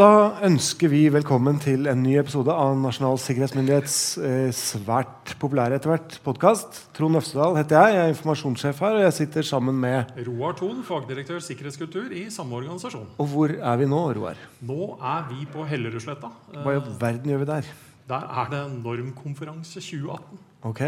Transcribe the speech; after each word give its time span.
Da 0.00 0.38
ønsker 0.46 0.88
vi 0.88 1.02
velkommen 1.12 1.58
til 1.60 1.84
en 1.90 1.98
ny 2.00 2.14
episode 2.16 2.54
av 2.56 2.70
Nasjonal 2.80 3.18
sikkerhetsmyndighets 3.20 3.96
eh, 4.24 4.46
svært 4.56 5.34
populære 5.42 5.76
etter 5.76 5.92
hvert 5.92 6.16
podkast. 6.24 6.78
Trond 6.96 7.18
Øvstedal 7.20 7.58
heter 7.58 7.76
jeg. 7.76 7.98
Jeg 7.98 8.06
er 8.06 8.14
informasjonssjef 8.14 8.80
her, 8.80 8.96
og 8.96 9.04
jeg 9.04 9.16
sitter 9.18 9.44
sammen 9.44 9.76
med 9.82 10.14
Roar 10.24 10.56
Thon, 10.56 10.80
fagdirektør 10.88 11.44
sikkerhetskultur 11.44 12.16
i 12.16 12.24
samme 12.32 12.56
organisasjon. 12.62 13.10
Og 13.20 13.28
hvor 13.34 13.52
er 13.52 13.76
vi 13.82 13.92
nå, 13.92 14.00
Roar? 14.16 14.40
Nå 14.64 14.80
er 15.04 15.28
vi 15.34 15.44
på 15.52 15.68
Hellerudsletta. 15.68 16.32
Hva 16.56 16.78
i 16.78 16.84
verden 17.04 17.34
gjør 17.34 17.44
vi 17.44 17.52
der? 17.52 17.72
Der 18.08 18.28
er 18.40 18.52
det 18.56 18.66
Normkonferanse 18.80 19.84
2018. 19.84 20.44
Ok, 20.70 20.86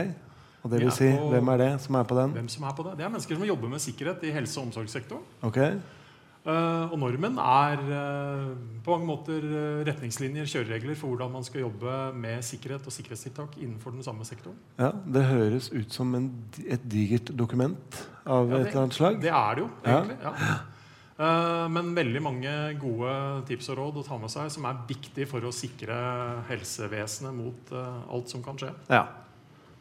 og 0.62 0.72
det 0.72 0.86
vil 0.86 1.00
si, 1.04 1.12
Hvem 1.12 1.52
er 1.52 1.66
det 1.66 1.72
som 1.84 2.00
er 2.00 2.08
på 2.08 2.16
den? 2.16 2.38
Hvem 2.40 2.54
som 2.56 2.64
er 2.64 2.78
på 2.80 2.88
det? 2.88 2.96
Det 2.96 3.04
er 3.04 3.18
mennesker 3.18 3.36
som 3.36 3.50
jobber 3.52 3.76
med 3.76 3.90
sikkerhet 3.92 4.24
i 4.24 4.38
helse- 4.40 4.56
og 4.62 4.70
omsorgssektoren. 4.70 5.34
Ok, 5.44 5.66
Eh, 5.66 5.82
og 6.50 6.96
normen 6.98 7.36
er 7.38 7.82
eh, 7.94 8.46
på 8.82 8.96
mange 8.96 9.06
måter 9.06 9.44
eh, 9.46 9.84
retningslinjer, 9.86 10.48
kjøreregler 10.50 10.98
for 10.98 11.12
hvordan 11.12 11.30
man 11.36 11.46
skal 11.46 11.62
jobbe 11.68 11.92
med 12.18 12.42
sikkerhet 12.42 12.88
og 12.88 12.94
sikkerhetstiltak 12.96 13.54
innenfor 13.60 13.94
den 13.94 14.02
samme 14.02 14.26
sektoren. 14.26 14.58
ja, 14.80 14.90
Det 14.90 15.22
høres 15.28 15.70
ut 15.70 15.94
som 15.94 16.10
en, 16.18 16.32
et 16.66 16.82
digert 16.82 17.30
dokument 17.38 18.02
av 18.26 18.50
Ja, 18.50 18.58
et 18.58 18.72
eller 18.72 18.82
annet 18.82 18.98
slag. 18.98 19.20
Det 19.22 19.30
er 19.30 19.54
det 19.54 19.62
jo, 19.62 19.70
egentlig. 19.86 20.18
Ja. 20.26 20.58
Eh, 21.22 21.68
men 21.70 21.94
veldig 21.94 22.22
mange 22.24 22.52
gode 22.80 23.14
tips 23.46 23.70
og 23.70 23.78
råd 23.78 24.00
å 24.00 24.06
ta 24.06 24.18
med 24.18 24.32
seg 24.32 24.50
som 24.50 24.66
er 24.66 24.82
viktig 24.88 25.28
for 25.30 25.44
å 25.46 25.54
sikre 25.54 25.94
helsevesenet 26.50 27.36
mot 27.36 27.70
eh, 27.70 28.02
alt 28.10 28.32
som 28.32 28.42
kan 28.42 28.58
skje. 28.58 28.72
Ja. 28.90 29.06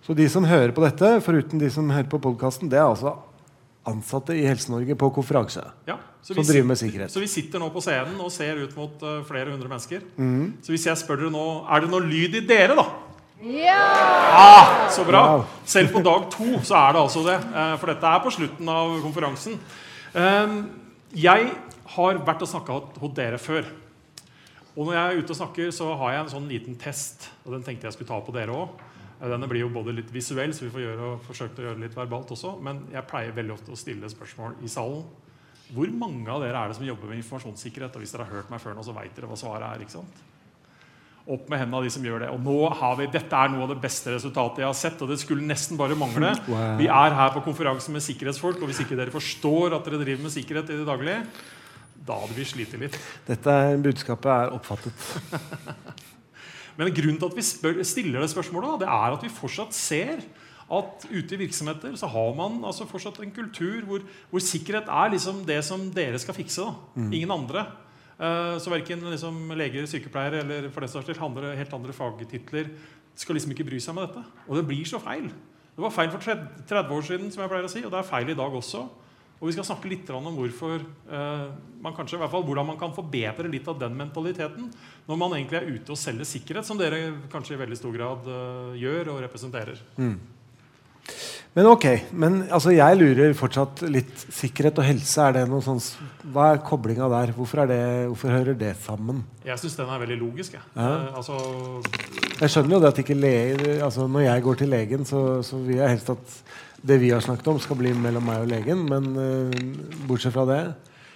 Så 0.06 0.14
de 0.18 0.26
som 0.30 0.46
hører 0.46 0.74
på 0.74 0.84
dette, 0.84 1.16
foruten 1.26 1.62
de 1.62 1.70
som 1.74 1.90
hører 1.94 2.10
på 2.10 2.22
podkasten, 2.22 2.70
det 2.70 2.80
er 2.82 2.90
altså 2.90 3.16
ansatte 3.88 4.36
i 4.38 4.44
Helse-Norge 4.46 4.96
på 5.00 5.10
konferanse. 5.16 5.64
Ja, 5.88 5.98
så 6.22 6.36
Som 6.36 6.44
vi 6.44 6.52
driver 6.52 6.68
med 6.68 6.78
sikkerhet. 6.78 7.12
Så 7.12 7.20
vi 7.20 7.28
sitter 7.28 7.62
nå 7.62 7.72
på 7.74 7.82
scenen 7.82 8.20
og 8.22 8.32
ser 8.34 8.60
ut 8.62 8.76
mot 8.78 9.02
uh, 9.02 9.24
flere 9.26 9.50
hundre 9.50 9.70
mennesker. 9.70 10.04
Mm. 10.18 10.60
Så 10.62 10.74
hvis 10.74 10.86
jeg 10.86 11.00
spør 11.02 11.24
dere 11.24 11.34
nå 11.34 11.46
Er 11.66 11.82
det 11.82 11.90
noe 11.90 12.06
lyd 12.06 12.38
i 12.38 12.44
dere, 12.46 12.78
da? 12.78 12.86
Ja! 13.42 13.80
Ah, 14.38 14.90
så 14.94 15.06
bra! 15.08 15.24
Wow. 15.32 15.46
Selv 15.66 15.96
på 15.96 16.04
dag 16.06 16.28
to 16.30 16.60
så 16.62 16.78
er 16.78 16.94
det 16.94 17.02
altså 17.02 17.26
det. 17.26 17.40
Uh, 17.50 17.74
For 17.82 17.90
dette 17.90 18.14
er 18.14 18.22
på 18.22 18.34
slutten 18.38 18.70
av 18.70 18.94
konferansen. 19.02 19.58
Uh, 20.14 20.62
Jeg 21.18 21.50
har 21.96 22.22
vært 22.24 22.46
og 22.46 22.52
snakka 22.54 22.78
hos 23.02 23.16
dere 23.18 23.42
før. 23.42 23.66
Og 24.78 24.86
når 24.86 24.94
jeg 24.94 25.04
er 25.04 25.18
ute 25.20 25.34
og 25.34 25.40
snakker, 25.42 25.74
så 25.76 25.90
har 26.00 26.14
jeg 26.14 26.22
en 26.24 26.32
sånn 26.38 26.48
liten 26.48 26.78
test. 26.80 27.28
Og 27.44 27.58
den 27.58 27.66
tenkte 27.66 27.90
jeg 27.90 27.98
skulle 27.98 28.14
ta 28.14 28.22
på 28.24 28.36
dere 28.36 28.56
òg. 28.56 28.78
Denne 29.22 29.50
blir 29.50 29.62
jo 29.62 29.70
både 29.74 29.94
litt 29.94 30.10
visuell, 30.14 30.54
så 30.56 30.66
vi 30.66 30.72
får 30.74 30.82
gjøre, 30.82 31.10
forsøkt 31.28 31.60
å 31.62 31.66
gjøre 31.68 31.78
det 31.78 31.86
litt 31.86 31.98
verbalt 31.98 32.32
også. 32.34 32.56
Men 32.66 32.88
jeg 32.90 33.06
pleier 33.10 33.36
veldig 33.38 33.54
ofte 33.54 33.76
å 33.76 33.78
stille 33.78 34.10
spørsmål 34.10 34.58
i 34.66 34.72
salen. 34.72 35.04
Hvor 35.72 35.94
mange 35.94 36.28
av 36.34 36.42
dere 36.42 36.58
er 36.58 36.72
det 36.72 36.80
som 36.80 36.88
jobber 36.88 37.12
med 37.12 37.22
informasjonssikkerhet? 37.22 37.96
Og 37.96 38.04
hvis 38.04 38.16
dere 38.16 38.26
har 38.26 38.40
hørt 38.40 38.52
meg 38.52 38.64
før 38.64 38.76
nå, 38.76 38.84
så 38.84 38.96
veit 38.96 39.14
dere 39.16 39.30
hva 39.30 39.38
svaret 39.40 39.68
er. 39.68 39.86
ikke 39.86 40.00
sant? 40.00 40.24
Opp 41.32 41.46
med 41.54 41.62
hendene 41.62 41.78
av 41.78 41.86
de 41.86 41.94
som 41.94 42.06
gjør 42.06 42.26
det. 42.26 42.32
Og 42.34 42.42
nå 42.42 42.58
har 42.82 42.98
vi, 42.98 43.08
Dette 43.14 43.38
er 43.38 43.54
noe 43.54 43.68
av 43.68 43.76
det 43.76 43.80
beste 43.84 44.16
resultatet 44.16 44.64
jeg 44.64 44.68
har 44.72 44.80
sett. 44.82 45.06
Og 45.06 45.14
det 45.14 45.20
skulle 45.22 45.46
nesten 45.46 45.80
bare 45.80 45.98
mangle. 46.00 46.34
Wow. 46.52 46.76
Vi 46.82 46.90
er 46.90 47.16
her 47.16 47.36
på 47.36 47.46
konferanse 47.46 47.94
med 47.94 48.04
sikkerhetsfolk, 48.04 48.58
og 48.60 48.72
hvis 48.72 48.82
ikke 48.84 48.98
dere 49.00 49.14
forstår 49.14 49.78
at 49.78 49.86
dere 49.86 50.02
driver 50.02 50.26
med 50.26 50.34
sikkerhet 50.34 50.74
i 50.74 50.80
det 50.82 50.88
daglige, 50.90 51.22
da 52.10 52.18
hadde 52.24 52.36
vi 52.36 52.48
slitt 52.50 52.74
litt. 52.82 52.98
Dette 53.28 53.60
budskapet 53.86 54.34
er 54.34 54.58
oppfattet. 54.58 55.06
Men 56.78 56.94
grunnen 56.96 57.20
til 57.20 57.30
at 57.30 57.38
vi 57.38 57.46
spør, 57.46 57.82
stiller 57.88 58.24
det 58.24 58.32
spørsmålet, 58.32 58.74
da, 58.74 58.86
det 58.86 58.94
er 58.96 59.18
at 59.18 59.26
vi 59.26 59.34
fortsatt 59.34 59.76
ser 59.76 60.24
at 60.72 61.06
ute 61.12 61.36
i 61.36 61.42
virksomheter 61.42 61.96
så 62.00 62.08
har 62.08 62.36
man 62.38 62.62
altså 62.64 62.88
fortsatt 62.88 63.20
en 63.20 63.34
kultur 63.36 63.84
hvor, 63.88 64.04
hvor 64.32 64.44
sikkerhet 64.44 64.88
er 64.88 65.12
liksom 65.12 65.44
det 65.48 65.60
som 65.68 65.90
dere 65.92 66.20
skal 66.22 66.38
fikse. 66.38 66.64
Da. 66.64 67.08
Ingen 67.12 67.34
andre. 67.36 67.66
Uh, 68.22 68.56
så 68.62 68.72
verken 68.72 69.04
liksom 69.10 69.52
leger, 69.58 69.88
sykepleiere 69.90 70.44
eller 70.46 70.70
for 70.72 70.86
den 70.86 70.92
saks 70.94 71.10
skyld 71.10 71.24
andre, 71.26 71.56
helt 71.58 71.74
andre 71.74 71.96
fagtitler 71.96 72.70
skal 73.18 73.36
liksom 73.36 73.52
ikke 73.56 73.66
bry 73.68 73.80
seg 73.84 73.98
med 73.98 74.08
dette. 74.08 74.24
Og 74.48 74.60
det 74.60 74.68
blir 74.70 74.88
så 74.88 75.02
feil. 75.02 75.28
Det 75.76 75.84
var 75.84 75.94
feil 75.96 76.12
for 76.14 76.24
30 76.24 76.68
30 76.70 76.96
år 76.96 77.08
siden, 77.08 77.32
som 77.34 77.44
jeg 77.44 77.52
pleier 77.52 77.68
å 77.68 77.72
si, 77.72 77.84
og 77.84 77.92
det 77.92 78.00
er 78.00 78.08
feil 78.08 78.32
i 78.32 78.38
dag 78.38 78.56
også. 78.62 78.86
Og 79.42 79.50
vi 79.50 79.56
skal 79.56 79.66
snakke 79.66 79.90
litt 79.90 80.10
om 80.14 80.28
hvorfor 80.38 80.78
eh, 80.78 81.46
man 81.82 81.96
kanskje, 81.98 82.20
i 82.20 82.22
hvert 82.22 82.30
fall, 82.30 82.44
hvordan 82.46 82.68
man 82.68 82.78
kan 82.78 82.92
forbedre 82.94 83.50
litt 83.50 83.66
av 83.72 83.80
den 83.82 83.96
mentaliteten 83.98 84.68
når 85.08 85.18
man 85.18 85.34
egentlig 85.34 85.58
er 85.58 85.72
ute 85.80 85.96
og 85.96 85.98
selger 85.98 86.30
sikkerhet, 86.30 86.68
som 86.68 86.78
dere 86.78 87.00
kanskje 87.34 87.56
i 87.58 87.62
veldig 87.64 87.80
stor 87.80 87.96
grad 87.96 88.30
eh, 88.30 88.76
gjør 88.84 89.16
og 89.16 89.24
representerer. 89.26 89.82
Men 91.52 91.68
ok, 91.68 91.86
men 92.16 92.36
altså, 92.48 92.72
jeg 92.72 92.96
lurer 92.96 93.34
fortsatt 93.36 93.82
litt. 93.92 94.14
Sikkerhet 94.32 94.78
og 94.80 94.86
helse, 94.88 95.26
er 95.26 95.36
det 95.36 95.42
noe 95.52 95.60
sånn 95.66 95.82
Hva 96.32 96.54
er 96.54 96.62
koblinga 96.64 97.10
der? 97.12 97.34
Hvorfor, 97.36 97.66
er 97.66 97.72
det, 97.72 97.82
hvorfor 98.08 98.32
hører 98.32 98.56
det 98.56 98.72
sammen? 98.86 99.20
Jeg 99.44 99.60
syns 99.60 99.76
den 99.82 99.92
er 99.92 100.00
veldig 100.00 100.20
logisk. 100.22 100.56
Jeg. 100.56 100.64
Ja. 100.78 100.94
Eh, 100.94 101.18
altså, 101.20 101.36
Jeg 102.40 102.54
skjønner 102.54 102.78
jo 102.78 102.82
det 102.86 102.94
at 102.94 103.02
ikke 103.04 103.20
lege, 103.20 103.74
altså 103.84 104.08
Når 104.08 104.26
jeg 104.30 104.46
går 104.48 104.62
til 104.62 104.72
legen, 104.72 105.04
så, 105.10 105.26
så 105.44 105.60
vil 105.60 105.82
jeg 105.82 105.98
helst 105.98 106.14
at 106.16 106.40
det 106.88 106.98
vi 107.04 107.12
har 107.14 107.22
snakket 107.22 107.52
om, 107.52 107.60
skal 107.62 107.78
bli 107.78 107.92
mellom 107.94 108.24
meg 108.26 108.46
og 108.46 108.50
legen. 108.50 108.88
Men 108.88 109.12
eh, 109.20 109.60
bortsett 110.08 110.38
fra 110.38 110.48
det 110.50 110.62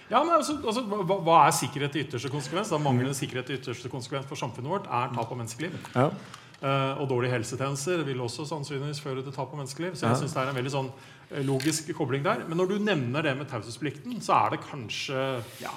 ja, 0.06 0.20
men 0.22 0.36
altså, 0.36 0.54
altså, 0.62 0.84
hva, 0.86 1.16
hva 1.26 1.36
er 1.48 1.54
sikkerhet 1.56 1.96
i 1.96 2.04
ytterste 2.04 2.28
konsekvens? 2.30 2.68
Da 2.70 2.78
Manglende 2.78 3.16
sikkerhet 3.18 3.48
i 3.50 3.56
ytterste 3.56 3.90
konsekvens 3.90 4.28
for 4.28 4.38
samfunnet 4.38 4.70
vårt 4.70 4.84
er 4.86 5.08
tap 5.16 5.32
av 5.32 5.40
menneskeliv. 5.40 5.74
ja. 5.96 6.12
Eh, 6.56 7.00
og 7.02 7.08
dårlige 7.10 7.34
helsetjenester 7.34 8.00
vil 8.06 8.22
også 8.24 8.46
sannsynligvis 8.48 9.02
føre 9.04 9.24
til 9.24 9.34
tap 9.34 9.52
av 9.52 9.60
menneskeliv. 9.60 9.96
Så 9.98 10.08
jeg 10.08 10.22
synes 10.22 10.36
det 10.36 10.40
er 10.40 10.52
en 10.52 10.56
veldig 10.56 10.72
sånn 10.72 10.88
eh, 10.92 11.42
logisk 11.44 11.90
kobling 11.98 12.24
der. 12.24 12.46
Men 12.48 12.60
når 12.60 12.72
du 12.72 12.76
nevner 12.80 13.26
det 13.26 13.34
med 13.36 13.50
taushetsplikten, 13.50 14.16
så 14.24 14.38
er 14.38 14.56
det 14.56 14.62
kanskje 14.64 15.26
ja, 15.60 15.74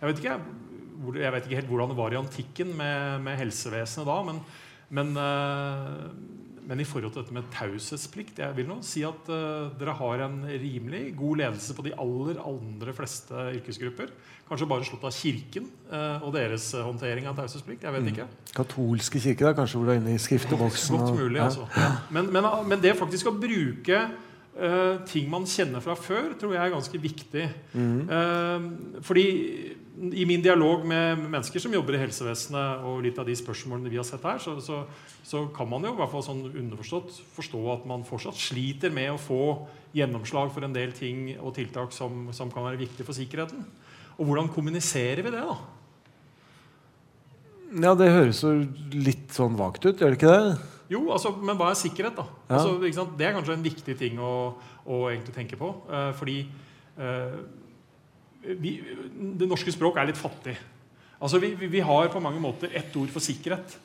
jeg 0.00 0.10
vet, 0.10 0.22
ikke, 0.24 0.36
jeg 1.20 1.34
vet 1.36 1.46
ikke 1.46 1.60
helt 1.60 1.70
hvordan 1.70 1.92
det 1.92 2.00
var 2.00 2.14
i 2.14 2.18
antikken 2.18 2.74
med, 2.74 3.20
med 3.22 3.38
helsevesenet 3.38 4.08
da. 4.08 4.18
Men, 4.26 4.42
men, 4.98 5.14
eh, 5.20 6.38
men 6.68 6.80
i 6.82 6.86
forhold 6.88 7.14
til 7.14 7.22
dette 7.22 7.34
med 7.34 7.48
taushetsplikt 7.54 8.40
Jeg 8.42 8.56
vil 8.56 8.68
nå 8.68 8.78
si 8.86 9.02
at 9.06 9.28
uh, 9.32 9.70
dere 9.80 9.94
har 9.98 10.24
en 10.26 10.38
rimelig 10.48 11.14
god 11.18 11.40
ledelse 11.42 11.76
på 11.76 11.84
de 11.86 11.94
aller 11.98 12.40
andre 12.44 12.94
fleste 12.96 13.46
yrkesgrupper. 13.58 14.12
Kanskje 14.50 14.68
bare 14.70 14.86
slått 14.88 15.06
av 15.06 15.14
Kirken 15.14 15.68
uh, 15.92 16.24
og 16.26 16.32
deres 16.34 16.72
eh, 16.74 16.82
håndtering 16.82 17.28
av 17.30 17.36
taushetsplikt. 17.38 17.84
Jeg 17.86 17.94
vet 17.94 18.08
ikke. 18.10 18.26
Katolske 18.56 19.22
kirke, 19.22 19.46
da, 19.46 19.54
kanskje, 19.54 19.78
hvor 19.78 19.86
du 19.86 19.94
er 19.94 20.00
inne 20.00 20.16
i 20.16 20.22
skrifteboksen. 20.22 20.98
Godt 20.98 21.14
og- 21.14 21.36
ja. 21.38 21.46
altså. 21.46 21.68
Men, 22.10 22.32
men, 22.34 22.50
men 22.66 22.82
det 22.82 22.96
faktisk 22.98 23.30
å 23.30 23.36
bruke 23.38 24.02
eh, 24.60 25.00
ting 25.08 25.28
man 25.32 25.46
kjenner 25.48 25.82
fra 25.84 25.96
før, 25.98 26.34
tror 26.38 26.54
jeg 26.54 26.62
er 26.62 26.74
ganske 26.74 27.00
viktig. 27.00 27.46
Mm. 27.72 28.00
Uh, 28.10 29.00
fordi 29.06 29.24
i 30.16 30.24
min 30.28 30.44
dialog 30.44 30.86
med 30.88 31.24
mennesker 31.26 31.60
som 31.60 31.74
jobber 31.74 31.96
i 31.96 32.02
helsevesenet, 32.02 32.84
og 32.88 33.02
litt 33.04 33.18
av 33.20 33.28
de 33.28 33.36
spørsmålene 33.36 33.92
vi 33.92 33.98
har 34.00 34.06
sett 34.08 34.24
her, 34.24 34.38
så, 34.40 34.56
så, 34.64 34.84
så 35.26 35.44
kan 35.56 35.68
man 35.68 35.84
jo 35.84 35.92
i 35.92 35.98
hvert 35.98 36.12
fall 36.12 36.24
sånn 36.24 36.46
underforstått 36.50 37.18
forstå 37.34 37.64
at 37.74 37.84
man 37.90 38.06
fortsatt 38.08 38.38
sliter 38.40 38.94
med 38.94 39.12
å 39.12 39.20
få 39.20 39.42
gjennomslag 39.96 40.54
for 40.54 40.64
en 40.64 40.76
del 40.76 40.94
ting 40.96 41.34
og 41.40 41.52
tiltak 41.58 41.92
som, 41.92 42.30
som 42.36 42.52
kan 42.54 42.68
være 42.68 42.80
viktige 42.84 43.08
for 43.08 43.16
sikkerheten. 43.16 43.66
Og 44.20 44.28
hvordan 44.28 44.48
kommuniserer 44.54 45.24
vi 45.24 45.34
det, 45.34 45.44
da? 45.44 45.58
ja, 47.78 47.94
det 47.94 48.10
høres 48.10 48.42
jo 48.42 48.52
litt 48.94 49.30
sånn 49.34 49.56
vagt 49.58 49.84
ut, 49.86 50.00
gjør 50.00 50.14
det 50.14 50.18
ikke 50.18 50.34
det? 50.34 50.54
Jo, 50.90 51.04
altså, 51.14 51.30
men 51.38 51.58
hva 51.58 51.70
er 51.70 51.78
sikkerhet, 51.78 52.18
da? 52.18 52.26
Ja. 52.48 52.58
Altså? 52.58 53.06
Det 53.14 53.26
er 53.26 53.36
kanskje 53.36 53.54
en 53.54 53.66
viktig 53.66 53.94
ting 53.98 54.18
å, 54.18 54.32
å 54.90 55.00
egentlig 55.12 55.36
tenke 55.36 55.58
på. 55.60 55.70
eh, 55.90 56.10
fordi 56.18 56.38
eh, 56.98 57.36
vi, 58.58 58.74
det 59.38 59.48
norske 59.48 59.72
språk 59.74 60.00
er 60.00 60.10
litt 60.10 60.18
fattig. 60.18 60.56
Altså, 61.20 61.38
vi, 61.38 61.52
vi, 61.60 61.84
har 61.84 62.10
på 62.10 62.22
mange 62.24 62.40
måter 62.42 62.72
ett 62.74 62.96
ord 62.96 63.12
for 63.12 63.22
sikkerhet. 63.22 63.76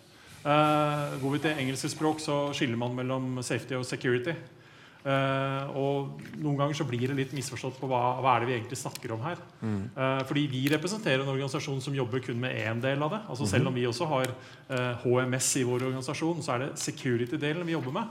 Uh, 0.46 1.18
går 1.20 1.32
vi 1.34 1.40
til 1.42 1.60
engelske 1.60 1.90
språk, 1.90 2.22
så 2.22 2.54
skiller 2.56 2.78
man 2.80 2.94
mellom 2.96 3.42
safety 3.44 3.76
og 3.76 3.86
security. 3.88 4.36
Eh, 5.06 5.76
og 5.78 6.24
noen 6.42 6.56
ganger 6.58 6.78
så 6.80 6.86
blir 6.90 7.04
det 7.06 7.18
litt 7.20 7.34
misforstått 7.38 7.78
på 7.78 7.90
hva, 7.92 8.16
hva 8.26 8.32
er 8.34 8.42
det 8.42 8.50
vi 8.50 8.56
egentlig 8.56 8.80
snakker 8.80 9.14
om 9.14 9.22
her. 9.22 9.42
Eh, 9.62 10.22
fordi 10.26 10.48
vi 10.50 10.64
representerer 10.74 11.22
en 11.22 11.30
organisasjon 11.30 11.84
som 11.84 11.98
jobber 11.98 12.24
kun 12.26 12.40
med 12.42 12.58
én 12.58 12.82
del 12.82 13.06
av 13.06 13.14
det. 13.14 13.22
Altså 13.30 13.46
Selv 13.50 13.70
om 13.70 13.78
vi 13.78 13.86
også 13.86 14.08
har 14.10 14.34
uh, 14.34 15.04
HMS 15.04 15.52
i 15.62 15.66
vår 15.68 15.86
organisasjon, 15.92 16.42
så 16.42 16.56
er 16.56 16.64
det 16.64 16.72
security-delen 16.82 17.68
vi 17.68 17.76
jobber 17.76 17.94
med. 18.00 18.10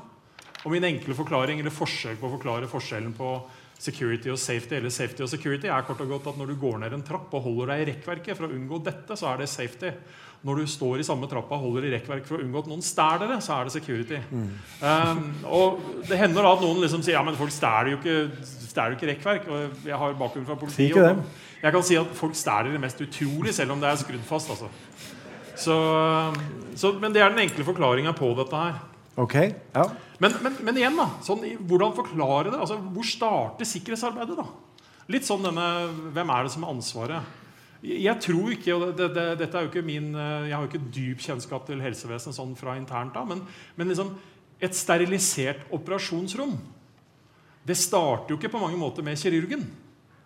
Og 0.64 0.72
min 0.72 0.86
enkle 0.86 1.16
forklaring, 1.18 1.58
eller 1.60 1.74
forsøk 1.74 2.20
på 2.20 2.30
å 2.30 2.34
forklare 2.36 2.70
forskjellen 2.70 3.12
på 3.18 3.34
security 3.78 4.30
og 4.32 4.38
safety 4.40 4.78
eller 4.78 4.92
safety 4.92 5.24
og 5.24 5.30
security 5.30 5.68
er 5.70 5.86
kort 5.86 6.02
og 6.04 6.12
godt 6.14 6.28
at 6.32 6.38
når 6.40 6.52
du 6.52 6.58
går 6.60 6.78
ned 6.82 6.94
en 6.96 7.06
trapp 7.06 7.32
og 7.34 7.42
holder 7.44 7.72
deg 7.72 7.82
i 7.82 7.88
rekkverket 7.92 8.38
for 8.38 8.46
å 8.46 8.54
unngå 8.54 8.80
dette, 8.86 9.16
så 9.18 9.32
er 9.32 9.42
det 9.42 9.50
safety. 9.52 9.90
Når 10.44 10.60
du 10.60 10.68
står 10.68 11.00
i 11.00 11.06
samme 11.06 11.24
trappa 11.28 11.56
og 11.56 11.62
holder 11.64 11.86
i 11.88 11.90
rekkverk 11.94 12.26
for 12.28 12.36
å 12.36 12.44
unngå 12.44 12.60
at 12.60 12.66
noen 12.68 12.82
stjeler 12.84 13.30
det, 13.32 13.38
så 13.46 13.54
er 13.56 13.64
det 13.64 13.72
security. 13.72 14.18
Um, 14.84 15.22
og 15.48 15.78
det 16.04 16.18
hender 16.20 16.44
da 16.44 16.50
at 16.52 16.64
noen 16.64 16.82
liksom 16.82 17.04
sier 17.04 17.16
ja, 17.16 17.22
men 17.24 17.38
folk 17.38 17.52
stjeler 17.54 17.94
jo 17.94 18.00
ikke, 18.02 18.44
stjeler 18.44 18.92
jo 18.92 18.98
ikke 18.98 19.08
rekkverk. 19.14 19.46
Og 19.48 19.86
jeg 19.88 20.00
har 20.02 20.18
bakgrunn 20.20 20.44
fra 20.50 20.58
politiet. 20.60 20.90
ikke 20.90 21.00
og 21.00 21.08
det. 21.22 21.44
Jeg 21.64 21.76
kan 21.78 21.86
si 21.88 21.96
at 21.96 22.12
folk 22.18 22.36
stjeler 22.36 22.76
det 22.76 22.82
mest 22.82 23.00
utrolig, 23.00 23.54
selv 23.56 23.72
om 23.72 23.80
det 23.80 23.88
er 23.88 24.02
skrudd 24.02 24.26
fast. 24.28 24.52
altså. 24.52 24.68
Så, 25.56 25.78
så, 26.76 26.92
men 27.00 27.14
det 27.14 27.22
er 27.24 27.32
den 27.32 27.46
enkle 27.46 27.64
forklaringa 27.64 28.12
på 28.18 28.34
dette 28.36 28.66
her. 28.66 28.82
Ok, 29.20 29.34
ja. 29.74 29.84
Men, 30.18 30.36
men, 30.42 30.58
men 30.66 30.78
igjen, 30.80 30.98
da. 30.98 31.06
Sånn, 31.22 31.44
hvordan 31.68 31.94
forklare 31.94 32.50
det? 32.50 32.58
Altså, 32.58 32.80
hvor 32.80 33.06
starter 33.06 33.68
sikkerhetsarbeidet? 33.68 34.38
da? 34.40 34.46
Litt 35.12 35.26
sånn 35.28 35.44
denne 35.44 35.66
Hvem 36.16 36.30
er 36.32 36.46
det 36.46 36.52
som 36.54 36.64
har 36.66 36.74
ansvaret? 36.74 37.40
Jeg 37.84 38.16
tror 38.24 38.54
ikke, 38.54 38.74
og 38.74 38.94
det, 38.96 39.10
det, 39.12 39.26
dette 39.42 39.58
er 39.58 39.66
jo 39.66 39.70
ikke 39.70 39.84
min, 39.84 40.14
eh, 40.16 40.48
Jeg 40.48 40.56
har 40.56 40.64
jo 40.64 40.70
ikke 40.70 40.92
dyp 40.94 41.20
kjennskap 41.20 41.66
til 41.68 41.82
helsevesenet 41.84 42.36
sånn 42.38 42.54
fra 42.56 42.78
internt, 42.80 43.12
da, 43.12 43.26
men, 43.28 43.42
men 43.76 43.92
liksom, 43.92 44.14
et 44.64 44.78
sterilisert 44.78 45.66
operasjonsrom 45.74 46.56
det 47.64 47.76
starter 47.80 48.34
jo 48.34 48.36
ikke 48.36 48.52
på 48.52 48.60
mange 48.60 48.76
måter 48.76 49.04
med 49.04 49.16
kirurgen. 49.16 49.64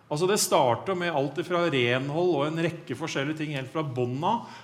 Altså 0.09 0.27
Det 0.27 0.39
starter 0.41 0.97
med 0.97 1.13
alt 1.13 1.37
fra 1.47 1.61
renhold 1.71 2.33
og 2.35 2.45
en 2.47 2.61
rekke 2.65 2.97
forskjellige 2.97 3.39
ting 3.39 3.53
helt 3.55 3.71
fra 3.71 3.83
bånn 3.85 4.17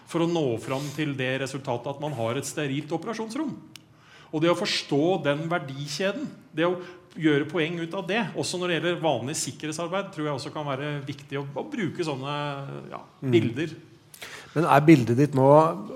for 0.10 0.26
å 0.26 0.30
nå 0.30 0.58
fram 0.60 0.84
til 0.96 1.14
det 1.16 1.38
resultatet 1.44 1.94
at 1.94 2.02
man 2.04 2.16
har 2.18 2.36
et 2.36 2.50
sterilt 2.50 2.92
operasjonsrom. 2.98 3.54
Og 4.36 4.44
det 4.44 4.52
å 4.52 4.60
forstå 4.60 5.04
den 5.24 5.46
verdikjeden, 5.48 6.28
det 6.52 6.68
å 6.68 6.76
gjøre 7.16 7.48
poeng 7.48 7.78
ut 7.80 7.94
av 7.96 8.04
det, 8.10 8.22
også 8.36 8.60
når 8.60 8.68
det 8.68 8.78
gjelder 8.78 9.04
vanlig 9.04 9.36
sikkerhetsarbeid, 9.40 10.10
tror 10.12 10.28
jeg 10.28 10.36
også 10.36 10.52
kan 10.52 10.68
være 10.68 10.98
viktig 11.08 11.40
å, 11.40 11.46
å 11.56 11.64
bruke 11.72 12.04
sånne 12.04 12.34
ja, 12.92 13.00
mm. 13.22 13.30
bilder. 13.32 13.76
Men 14.56 14.68
er 14.72 14.84
bildet 14.88 15.18
ditt 15.20 15.34
nå 15.36 15.48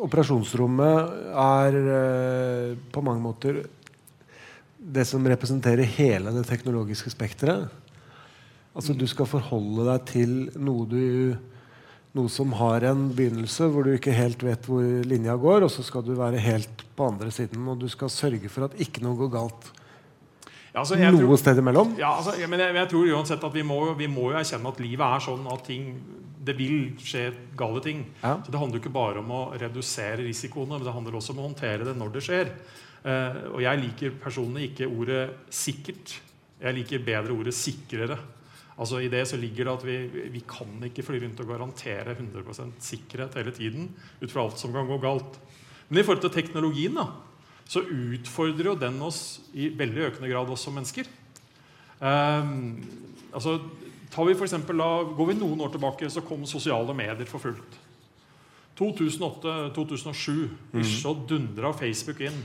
Operasjonsrommet 0.03 1.12
er 1.44 1.77
eh, 1.80 2.71
på 2.91 3.03
mange 3.03 3.24
måter 3.24 3.62
det 4.80 5.06
som 5.07 5.27
representerer 5.27 5.88
hele 5.97 6.31
det 6.35 6.45
teknologiske 6.47 7.12
spekteret? 7.12 7.68
Altså 8.71 8.95
Du 8.95 9.06
skal 9.12 9.27
forholde 9.27 9.88
deg 9.89 10.06
til 10.07 10.35
noe, 10.56 10.88
du, 10.88 11.35
noe 12.17 12.31
som 12.33 12.53
har 12.57 12.85
en 12.89 13.09
begynnelse 13.13 13.67
hvor 13.69 13.85
du 13.85 13.94
ikke 13.94 14.15
helt 14.15 14.41
vet 14.45 14.65
hvor 14.69 14.85
linja 15.06 15.35
går, 15.39 15.67
og 15.67 15.73
så 15.73 15.85
skal 15.85 16.06
du 16.06 16.15
være 16.17 16.41
helt 16.41 16.85
på 16.97 17.09
andre 17.11 17.29
siden. 17.33 17.67
Og 17.69 17.77
du 17.81 17.89
skal 17.91 18.11
sørge 18.13 18.50
for 18.50 18.69
at 18.69 18.79
ikke 18.81 19.03
noe 19.06 19.17
går 19.19 19.33
galt 19.35 19.69
ja, 20.69 20.83
altså, 20.83 20.97
noe 21.01 21.17
tror, 21.17 21.39
sted 21.41 21.59
imellom. 21.61 21.94
Ja, 21.97 22.11
altså, 22.19 22.35
jeg, 22.38 22.50
men 22.51 22.61
jeg, 22.61 22.75
jeg, 22.77 22.89
tror 22.91 23.13
uansett 23.17 23.45
at 23.45 23.56
vi 23.56 23.65
må, 23.65 23.79
vi 23.97 24.09
må, 24.11 24.29
jo 24.33 24.38
erkjenne 24.38 24.69
at 24.69 24.81
livet 24.83 25.06
er 25.06 25.23
sånn 25.25 25.47
at 25.50 25.63
ting, 25.65 25.88
det 26.45 26.56
vil 26.59 26.75
skje 27.01 27.23
gale 27.57 27.81
ting. 27.83 28.03
Ja. 28.21 28.35
Så 28.45 28.53
Det 28.53 28.61
handler 28.61 28.77
jo 28.77 28.83
ikke 28.83 28.94
bare 28.94 29.23
om 29.23 29.33
å 29.33 29.41
redusere 29.59 30.21
risikoene, 30.21 30.77
men 30.77 30.85
det 30.85 30.94
handler 30.94 31.17
også 31.17 31.33
om 31.33 31.41
å 31.41 31.47
håndtere 31.47 31.88
det 31.88 31.95
når 31.97 32.13
det 32.15 32.25
skjer. 32.25 32.53
Uh, 33.00 33.56
og 33.56 33.61
jeg 33.63 33.81
liker 33.81 34.17
personlig 34.21 34.69
ikke 34.71 34.89
ordet 34.91 35.23
'sikkert'. 35.50 36.17
Jeg 36.59 36.75
liker 36.75 37.06
bedre 37.06 37.33
ordet 37.33 37.56
'sikrere'. 37.56 38.19
Altså 38.79 39.01
I 39.03 39.09
det 39.11 39.25
så 39.27 39.37
ligger 39.39 39.67
det 39.67 39.73
at 39.73 39.85
vi, 39.85 39.95
vi 40.31 40.41
kan 40.47 40.77
ikke 40.87 41.03
fly 41.03 41.19
rundt 41.19 41.41
og 41.43 41.49
garantere 41.51 42.15
100% 42.15 42.77
sikkerhet 42.83 43.35
hele 43.35 43.51
tiden 43.55 43.89
ut 44.21 44.31
fra 44.31 44.45
alt 44.45 44.61
som 44.61 44.71
kan 44.75 44.87
gå 44.87 44.99
galt. 45.03 45.39
Men 45.89 45.99
i 45.99 46.05
forhold 46.05 46.23
til 46.23 46.31
teknologien 46.37 46.95
da, 46.95 47.09
så 47.69 47.83
utfordrer 47.83 48.71
jo 48.71 48.77
den 48.79 49.01
oss 49.05 49.41
i 49.53 49.67
veldig 49.77 50.07
økende 50.07 50.31
grad 50.31 50.53
som 50.57 50.77
mennesker. 50.79 51.09
Um, 51.99 52.79
altså, 53.35 53.57
tar 54.13 54.29
vi 54.29 54.37
for 54.37 54.47
eksempel, 54.47 54.79
da, 54.79 55.03
Går 55.17 55.27
vi 55.27 55.37
noen 55.41 55.61
år 55.61 55.73
tilbake, 55.73 56.09
så 56.09 56.23
kom 56.25 56.47
sosiale 56.47 56.95
medier 56.95 57.27
for 57.29 57.43
fullt. 57.43 57.79
2008-2007 58.79 60.47
mm. 60.71 60.83
så 60.87 61.11
dundra 61.27 61.73
Facebook 61.75 62.23
inn. 62.23 62.39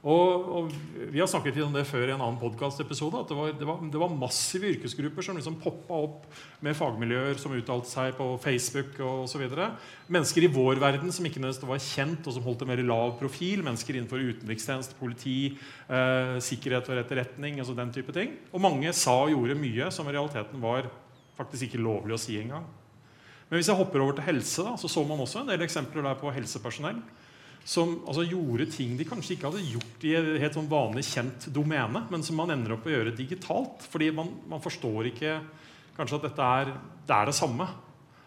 Og, 0.00 0.46
og, 0.48 0.68
Vi 1.12 1.20
har 1.20 1.28
snakket 1.28 1.58
om 1.60 1.74
det 1.74 1.82
før 1.84 2.06
i 2.08 2.14
en 2.14 2.22
annen 2.22 2.38
podkastepisode. 2.40 3.20
At 3.20 3.28
det 3.28 3.36
var, 3.36 3.50
det, 3.52 3.66
det 3.92 4.00
var, 4.00 4.14
massive 4.16 4.70
yrkesgrupper 4.72 5.26
som 5.26 5.36
liksom 5.36 5.58
poppa 5.60 5.98
opp 6.06 6.24
med 6.64 6.76
fagmiljøer 6.78 7.36
som 7.40 7.52
uttalte 7.56 7.90
seg 7.90 8.16
på 8.16 8.30
Facebook 8.40 8.96
osv. 9.04 9.44
Mennesker 10.08 10.46
i 10.46 10.52
vår 10.54 10.80
verden 10.80 11.12
som 11.12 11.28
ikke 11.28 11.42
nødvendigvis 11.42 11.68
var 11.68 11.84
kjent, 11.84 12.24
og 12.24 12.36
som 12.36 12.48
holdt 12.48 12.64
en 12.64 12.72
mer 12.72 12.84
lav 12.86 13.14
profil. 13.20 13.64
Mennesker 13.66 13.98
innenfor 13.98 14.24
utenrikstjeneste, 14.24 14.96
politi, 15.00 15.38
eh, 15.92 16.36
sikkerhet 16.48 16.88
og 16.88 17.04
etterretning. 17.04 17.60
Altså 17.60 17.76
den 17.76 17.92
type 17.92 18.16
ting. 18.16 18.38
Og 18.54 18.64
mange 18.64 18.96
sa 18.96 19.20
og 19.26 19.34
gjorde 19.34 19.60
mye 19.60 19.92
som 19.92 20.08
i 20.08 20.16
realiteten 20.16 20.64
var 20.64 20.88
faktisk 21.36 21.68
ikke 21.68 21.84
lovlig 21.84 22.16
å 22.16 22.20
si 22.20 22.40
engang. 22.40 22.64
Men 23.50 23.58
hvis 23.58 23.68
jeg 23.68 23.76
hopper 23.76 24.00
over 24.00 24.16
til 24.16 24.30
helse, 24.30 24.64
da, 24.64 24.78
så 24.78 24.88
så 24.88 25.02
man 25.04 25.20
også 25.20 25.42
en 25.42 25.50
del 25.50 25.66
eksempler 25.66 26.06
der 26.06 26.16
på 26.16 26.32
helsepersonell 26.32 27.02
som 27.64 27.98
altså, 28.06 28.24
gjorde 28.26 28.66
ting 28.72 28.96
de 28.98 29.06
kanskje 29.06 29.36
ikke 29.36 29.50
hadde 29.50 29.66
gjort 29.68 30.06
i 30.08 30.14
et 30.18 30.30
helt 30.42 30.56
sånn 30.56 30.70
vanlig 30.70 31.04
kjent 31.10 31.48
domene, 31.54 32.04
men 32.10 32.24
som 32.26 32.38
man 32.40 32.52
ender 32.54 32.76
opp 32.76 32.88
å 32.88 32.94
gjøre 32.94 33.14
digitalt. 33.16 33.84
Fordi 33.92 34.10
man, 34.16 34.32
man 34.50 34.64
forstår 34.64 35.10
ikke 35.12 35.38
kanskje 35.96 36.20
at 36.20 36.26
dette 36.30 36.50
er 36.60 36.72
det, 36.72 37.14
er 37.16 37.30
det 37.30 37.36
samme. 37.36 37.68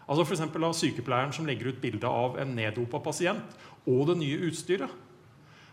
Altså 0.04 0.26
for 0.28 0.66
av 0.68 0.76
Sykepleieren 0.76 1.32
som 1.32 1.46
legger 1.48 1.72
ut 1.72 1.80
bilde 1.80 2.08
av 2.08 2.36
en 2.40 2.54
neddopa 2.56 3.00
pasient 3.04 3.56
og 3.88 4.06
det 4.10 4.18
nye 4.20 4.42
utstyret. 4.48 5.00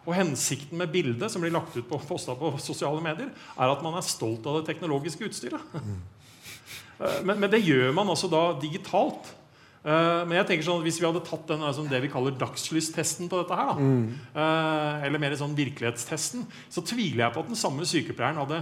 Og 0.08 0.16
Hensikten 0.18 0.80
med 0.80 0.90
bildet 0.92 1.30
som 1.30 1.44
blir 1.44 1.54
lagt 1.54 1.76
ut 1.78 1.86
på, 1.88 2.00
posta 2.10 2.34
på 2.38 2.56
sosiale 2.64 3.04
medier, 3.04 3.30
er 3.30 3.70
at 3.70 3.84
man 3.86 4.00
er 4.00 4.08
stolt 4.08 4.48
av 4.50 4.60
det 4.60 4.72
teknologiske 4.72 5.28
utstyret. 5.30 5.76
Mm. 5.76 6.02
Men, 7.26 7.40
men, 7.40 7.50
det 7.50 7.64
gjør 7.66 7.96
man 7.98 8.12
altså 8.14 8.28
da 8.30 8.52
digitalt. 8.62 9.32
Uh, 9.82 10.22
men 10.28 10.36
jeg 10.38 10.46
tenker 10.46 10.66
sånn 10.68 10.84
at 10.84 10.86
hvis 10.86 11.00
vi 11.02 11.08
hadde 11.08 11.24
tatt 11.26 11.48
den, 11.50 11.64
altså 11.66 11.88
det 11.90 12.04
vi 12.04 12.12
kaller 12.14 12.36
dagslysttesten 12.38 13.32
på 13.32 13.40
dette, 13.40 13.58
her 13.58 13.72
da, 13.72 13.76
mm. 13.82 14.04
uh, 14.36 15.08
eller 15.08 15.22
mer 15.24 15.34
sånn 15.40 15.58
virkelighetstesten, 15.58 16.46
så 16.70 16.84
tviler 16.86 17.26
jeg 17.26 17.34
på 17.34 17.42
at 17.42 17.50
den 17.50 17.58
samme 17.58 17.88
sykepleieren 17.90 18.38
hadde 18.44 18.62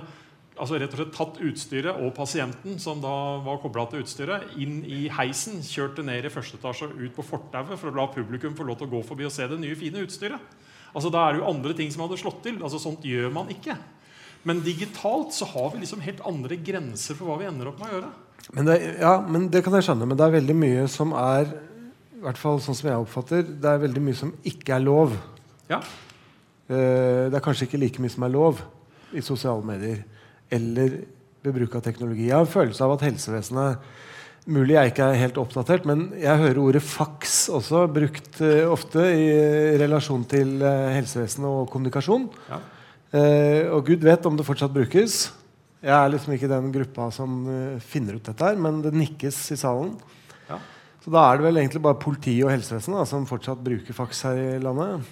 altså 0.59 0.79
rett 0.79 0.95
og 0.95 0.99
slett 0.99 1.13
tatt 1.15 1.41
utstyret 1.49 1.99
og 2.03 2.13
pasienten 2.15 2.79
som 2.83 3.03
da 3.03 3.11
var 3.43 3.59
kobla 3.63 3.85
til 3.91 4.03
utstyret, 4.03 4.55
inn 4.59 4.81
i 4.87 5.05
heisen, 5.15 5.59
kjørt 5.63 5.99
det 5.99 6.07
ned 6.07 6.27
i 6.27 6.31
første 6.33 6.59
etasje 6.59 6.89
ut 6.91 7.15
på 7.15 7.25
fortauet 7.25 7.75
for 7.75 7.91
å 7.91 7.95
la 7.99 8.07
publikum 8.11 8.55
få 8.57 8.67
lov 8.67 8.79
til 8.79 8.89
å 8.89 8.93
gå 8.95 9.03
forbi 9.07 9.27
og 9.27 9.35
se 9.35 9.47
det 9.47 9.59
nye, 9.59 9.77
fine 9.79 10.03
utstyret. 10.05 10.57
Altså 10.89 11.11
Da 11.13 11.27
er 11.27 11.35
det 11.35 11.43
jo 11.43 11.49
andre 11.51 11.75
ting 11.77 11.91
som 11.93 12.05
hadde 12.05 12.17
slått 12.19 12.41
til. 12.45 12.57
altså 12.63 12.79
Sånt 12.81 13.03
gjør 13.05 13.31
man 13.33 13.51
ikke. 13.53 13.75
Men 14.47 14.61
digitalt 14.63 15.33
så 15.35 15.47
har 15.51 15.73
vi 15.73 15.83
liksom 15.83 16.03
helt 16.03 16.21
andre 16.27 16.57
grenser 16.63 17.17
for 17.17 17.29
hva 17.29 17.39
vi 17.41 17.47
ender 17.49 17.71
opp 17.71 17.81
med 17.81 17.89
å 17.89 17.95
gjøre. 17.97 18.11
Men 18.55 18.69
det, 18.69 18.77
ja, 19.01 19.13
men 19.27 19.47
det 19.51 19.61
kan 19.65 19.75
jeg 19.77 19.85
skjønne. 19.89 20.07
Men 20.09 20.19
det 20.19 20.25
er 20.25 20.37
veldig 20.37 20.55
mye 20.57 20.85
som 20.91 21.13
er 21.17 21.51
i 22.19 22.23
hvert 22.23 22.39
fall 22.39 22.59
sånn 22.63 22.75
som 22.75 22.89
jeg 22.89 22.99
oppfatter, 22.99 23.45
det 23.47 23.69
er 23.69 23.83
veldig 23.83 24.01
mye 24.03 24.17
som 24.17 24.33
ikke 24.47 24.75
er 24.75 24.83
lov. 24.83 25.13
Ja. 25.69 25.79
Eh, 26.67 27.29
det 27.31 27.37
er 27.37 27.43
kanskje 27.43 27.69
ikke 27.69 27.79
like 27.79 28.03
mye 28.03 28.11
som 28.11 28.25
er 28.27 28.33
lov 28.33 28.59
i 29.15 29.23
sosiale 29.25 29.65
medier 29.65 30.03
eller 30.51 30.99
ved 31.45 31.55
bruk 31.55 31.77
av 31.79 31.85
teknologi. 31.85 32.27
Jeg 32.27 32.35
har 32.35 32.43
en 32.43 32.51
følelse 32.51 32.85
av 32.85 32.97
at 32.97 33.09
helsevesenet 33.09 33.89
Mulig 34.49 34.73
jeg 34.73 34.89
ikke 34.89 35.05
er 35.11 35.17
helt 35.19 35.35
oppdatert, 35.37 35.83
men 35.85 36.07
jeg 36.17 36.39
hører 36.39 36.57
ordet 36.63 36.79
faks 36.81 37.33
også 37.53 37.83
brukt 37.93 38.39
uh, 38.41 38.71
ofte 38.71 39.03
i 39.13 39.27
relasjon 39.77 40.23
til 40.25 40.55
helsevesenet 40.63 40.95
helsevesen 40.95 41.45
og 41.45 41.67
kommunikasjon. 41.69 42.25
Ja. 42.47 42.57
Uh, 43.09 43.65
og 43.73 43.87
gud 43.89 44.03
vet 44.05 44.25
om 44.29 44.35
det 44.37 44.45
fortsatt 44.45 44.73
brukes. 44.73 45.21
Jeg 45.81 45.95
er 45.95 46.11
liksom 46.11 46.35
ikke 46.35 46.51
den 46.51 46.67
gruppa 46.73 47.07
som 47.15 47.39
uh, 47.47 47.79
finner 47.81 48.19
ut 48.19 48.25
dette, 48.25 48.43
her, 48.43 48.59
men 48.59 48.83
det 48.83 48.93
nikkes 48.93 49.39
i 49.55 49.57
salen. 49.59 49.95
Ja. 50.49 50.59
Så 51.01 51.13
da 51.13 51.23
er 51.25 51.39
det 51.39 51.47
vel 51.47 51.61
egentlig 51.61 51.81
bare 51.85 51.97
politi 52.01 52.35
og 52.43 52.51
helsevesen 52.53 52.97
da, 52.97 53.05
som 53.09 53.25
fortsatt 53.29 53.63
bruker 53.65 53.97
faks 53.97 54.25
her 54.27 54.41
i 54.43 54.49
landet. 54.61 55.07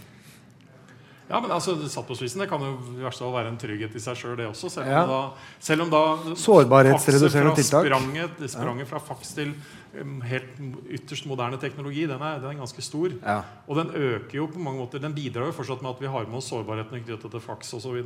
Ja, 1.28 1.42
men 1.44 1.52
altså, 1.52 1.74
satt 1.92 2.08
på 2.08 2.16
spissen, 2.16 2.40
Det 2.40 2.48
kan 2.48 2.62
jo 2.64 2.78
i 2.96 3.04
verste 3.04 3.26
fall 3.26 3.34
være 3.36 3.52
en 3.52 3.58
trygghet 3.60 3.96
i 4.00 4.02
seg 4.02 4.16
sjøl, 4.16 4.36
det 4.40 4.46
også. 4.48 4.70
Selv 4.78 4.88
om, 4.88 4.94
ja. 4.94 5.02
da, 5.10 5.56
selv 5.68 5.84
om 5.84 5.90
da 5.92 6.04
Sårbarhetsreduserende 6.40 7.56
tiltak. 7.58 7.90
Spranget, 7.90 8.46
spranget 8.54 8.88
fra 8.88 9.02
faks 9.04 9.34
til 9.36 9.52
um, 10.00 10.22
helt 10.24 10.62
ytterst 10.96 11.28
moderne 11.28 11.60
teknologi, 11.60 12.06
den 12.08 12.24
er, 12.24 12.40
den 12.40 12.54
er 12.54 12.62
ganske 12.62 12.86
stor. 12.86 13.18
Ja. 13.20 13.42
Og 13.68 13.82
den 13.82 13.92
øker 13.92 14.38
jo 14.40 14.48
på 14.54 14.62
mange 14.64 14.80
måter, 14.80 15.04
den 15.04 15.16
bidrar 15.18 15.50
jo 15.50 15.58
fortsatt 15.58 15.84
med 15.84 15.98
at 15.98 16.06
vi 16.06 16.14
har 16.14 16.30
med 16.30 16.40
oss 16.40 16.48
sårbarheten 16.54 17.04
knyttet 17.04 17.36
til 17.36 17.44
faks 17.44 17.76
osv. 17.76 18.00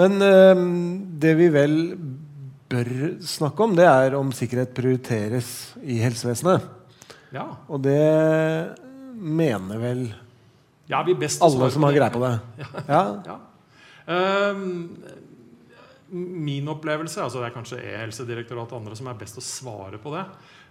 Men 0.00 0.18
um, 0.18 0.74
det 1.22 1.36
vi 1.38 1.46
vel 1.54 1.78
bør 2.70 2.90
snakke 3.26 3.66
om, 3.66 3.76
det 3.78 3.86
er 3.86 4.18
om 4.18 4.34
sikkerhet 4.34 4.74
prioriteres 4.74 5.52
i 5.82 6.00
helsevesenet. 6.02 6.66
Ja. 7.30 7.46
Og 7.70 7.78
det 7.86 8.02
mener 9.14 9.78
vel 9.78 10.02
ja, 10.90 11.00
Alle 11.46 11.70
som 11.70 11.86
har 11.86 11.96
greie 11.96 12.12
på 12.12 12.22
det? 12.24 12.34
Ja. 12.88 13.02
ja. 13.26 13.38
Um, 14.10 14.96
min 16.10 16.66
opplevelse 16.68 17.22
altså 17.22 17.38
Det 17.38 17.50
er 17.50 17.54
kanskje 17.54 17.76
E-helsedirektoratet 17.78 18.74
og 18.74 18.80
andre 18.80 18.96
som 18.98 19.10
er 19.10 19.18
best 19.20 19.38
å 19.38 19.44
svare 19.44 20.00
på 20.02 20.10
det. 20.16 20.24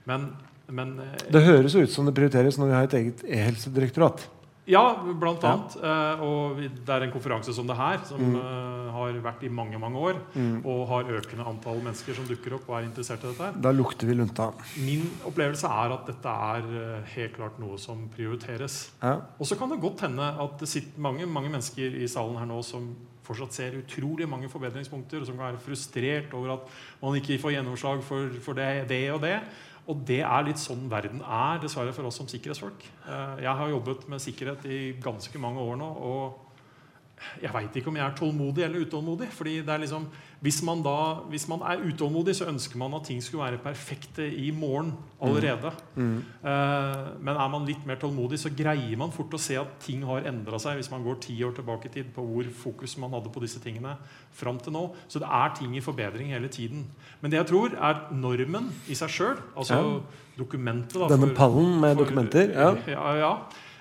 Men, 0.10 0.28
men 0.68 0.98
eh, 1.04 1.30
Det 1.32 1.46
høres 1.46 1.78
ut 1.78 1.94
som 1.94 2.10
det 2.10 2.16
prioriteres 2.18 2.60
når 2.60 2.72
vi 2.72 2.76
har 2.76 2.90
et 2.90 2.98
eget 3.00 3.24
e-helsedirektorat. 3.24 4.26
Ja, 4.70 4.84
blant 5.20 5.44
annet. 5.48 5.76
Ja. 5.82 5.96
Uh, 6.20 6.24
og 6.26 6.62
det 6.62 6.94
er 6.96 7.06
en 7.06 7.14
konferanse 7.14 7.54
som 7.56 7.68
det 7.70 7.78
her, 7.80 8.00
som 8.08 8.22
mm. 8.22 8.38
uh, 8.38 8.90
har 8.94 9.20
vært 9.26 9.44
i 9.48 9.52
mange 9.54 9.80
mange 9.82 10.02
år, 10.10 10.22
mm. 10.34 10.62
og 10.62 10.84
har 10.92 11.12
økende 11.20 11.48
antall 11.50 11.82
mennesker 11.82 12.18
som 12.18 12.28
dukker 12.30 12.58
opp 12.60 12.70
og 12.70 12.80
er 12.80 12.88
interessert 12.90 13.26
i 13.26 13.32
dette. 13.32 13.52
Da 13.66 13.74
lukter 13.76 14.10
vi 14.10 14.18
lunta. 14.20 14.52
Min 14.86 15.06
opplevelse 15.28 15.70
er 15.70 15.96
at 15.98 16.10
dette 16.10 16.36
er 16.54 16.70
uh, 16.70 17.14
helt 17.16 17.38
klart 17.38 17.62
noe 17.62 17.80
som 17.82 18.08
prioriteres. 18.14 18.82
Ja. 19.02 19.18
Og 19.40 19.50
så 19.50 19.58
kan 19.60 19.74
det 19.74 19.82
godt 19.82 20.06
hende 20.06 20.34
at 20.46 20.60
det 20.62 20.70
sitter 20.72 21.02
mange, 21.02 21.30
mange 21.30 21.52
mennesker 21.54 22.00
i 22.00 22.10
salen 22.12 22.38
her 22.40 22.50
nå 22.50 22.62
som 22.66 22.92
fortsatt 23.30 23.54
ser 23.54 23.78
utrolig 23.78 24.26
mange 24.30 24.50
forbedringspunkter, 24.50 25.22
og 25.22 25.30
som 25.30 25.38
kan 25.38 25.52
være 25.52 25.62
frustrert 25.62 26.34
over 26.38 26.56
at 26.56 26.78
man 27.02 27.18
ikke 27.20 27.38
får 27.42 27.60
gjennomslag 27.60 28.02
for, 28.06 28.38
for 28.42 28.58
det, 28.58 28.88
det 28.90 29.04
og 29.14 29.22
det. 29.26 29.38
Og 29.90 30.04
det 30.06 30.20
er 30.22 30.46
litt 30.46 30.62
sånn 30.62 30.86
verden 30.92 31.24
er, 31.26 31.58
dessverre, 31.64 31.94
for 31.96 32.06
oss 32.06 32.20
som 32.22 32.30
sikkerhetsfolk. 32.30 32.84
Eh, 33.10 33.42
jeg 33.46 33.56
har 33.62 33.72
jobbet 33.72 34.06
med 34.12 34.22
sikkerhet 34.22 34.68
i 34.70 34.80
ganske 35.02 35.42
mange 35.42 35.64
år 35.66 35.80
nå. 35.82 35.90
og 36.10 36.49
jeg 37.42 37.52
veit 37.54 37.76
ikke 37.76 37.88
om 37.92 37.96
jeg 38.00 38.06
er 38.06 38.16
tålmodig 38.18 38.64
eller 38.64 38.86
utålmodig. 38.86 39.28
fordi 39.32 39.58
det 39.62 39.70
er 39.70 39.78
liksom, 39.84 40.08
hvis 40.42 40.62
man, 40.64 40.82
da, 40.84 41.16
hvis 41.30 41.48
man 41.50 41.60
er 41.62 41.82
utålmodig, 41.84 42.36
så 42.36 42.48
ønsker 42.48 42.78
man 42.78 42.94
at 42.94 43.04
ting 43.10 43.22
skulle 43.22 43.44
være 43.44 43.58
perfekte 43.64 44.24
i 44.24 44.52
morgen 44.52 44.94
allerede. 45.22 45.72
Mm. 45.96 46.18
Eh, 46.44 47.08
men 47.20 47.36
er 47.36 47.50
man 47.50 47.66
litt 47.68 47.86
mer 47.86 47.96
tålmodig, 48.00 48.40
så 48.40 48.50
greier 48.56 48.96
man 48.98 49.12
fort 49.12 49.34
å 49.36 49.40
se 49.40 49.58
at 49.60 49.68
ting 49.84 50.04
har 50.08 50.22
endra 50.30 50.60
seg. 50.60 50.76
hvis 50.80 50.92
man 50.92 51.04
går 51.04 51.20
ti 51.20 51.36
år 51.44 51.52
tilbake 51.56 51.86
i 51.90 51.94
tid 51.98 52.14
på 52.16 52.24
hvor 52.24 52.44
fokus 52.56 52.98
man 52.98 53.12
hadde 53.12 53.30
på 53.36 53.42
disse 53.44 53.60
tingene 53.60 53.98
fram 54.32 54.58
til 54.60 54.72
nå. 54.74 54.86
Så 55.08 55.20
det 55.20 55.28
er 55.28 55.54
ting 55.60 55.76
i 55.76 55.82
forbedring 55.84 56.32
hele 56.32 56.48
tiden. 56.48 56.86
Men 57.22 57.32
det 57.32 57.38
jeg 57.42 57.48
tror 57.48 57.76
er 57.76 58.08
normen 58.14 58.72
i 58.88 58.94
seg 58.96 59.10
sjøl, 59.10 59.38
altså 59.58 59.76
Ja. 59.76 60.00
dokumentet 60.38 60.94
da, 61.00 61.08
Denne 61.10 61.28
for- 61.28 61.36
pallen 61.36 61.82
med 61.82 61.96
for- 61.98 62.06
dokumenter. 62.06 62.54
Ja. 62.54 62.76
ja, 62.88 63.14
ja. 63.20 63.34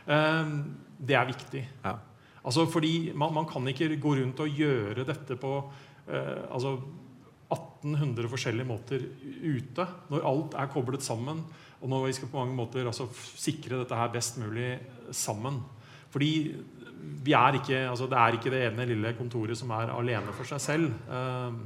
uh, 0.09 0.65
det 1.07 1.15
er 1.15 1.27
viktig. 1.27 1.69
Ja. 1.85 1.95
Altså 2.45 2.67
fordi 2.71 3.13
man, 3.15 3.35
man 3.35 3.49
kan 3.49 3.67
ikke 3.69 3.97
gå 4.01 4.15
rundt 4.21 4.41
og 4.45 4.61
gjøre 4.61 5.07
dette 5.09 5.37
på 5.41 5.53
eh, 6.09 6.45
altså 6.53 6.77
1800 7.49 8.29
forskjellige 8.29 8.69
måter 8.69 9.05
ute. 9.43 9.87
Når 10.13 10.27
alt 10.29 10.55
er 10.59 10.71
koblet 10.73 11.05
sammen, 11.05 11.43
og 11.81 11.89
når 11.89 12.07
vi 12.07 12.17
skal 12.19 12.31
på 12.31 12.41
mange 12.41 12.57
måter 12.57 12.87
altså, 12.87 13.09
sikre 13.39 13.81
dette 13.81 13.97
her 13.97 14.13
best 14.13 14.39
mulig 14.43 14.77
sammen. 15.11 15.63
Fordi 16.11 16.33
er 17.29 17.59
ikke, 17.59 17.83
altså, 17.89 18.07
det 18.07 18.19
er 18.19 18.37
ikke 18.37 18.51
det 18.53 18.63
ene 18.67 18.87
lille 18.89 19.15
kontoret 19.19 19.59
som 19.59 19.71
er 19.77 19.93
alene 19.95 20.35
for 20.37 20.49
seg 20.49 20.61
selv. 20.61 20.93
Eh, 21.09 21.59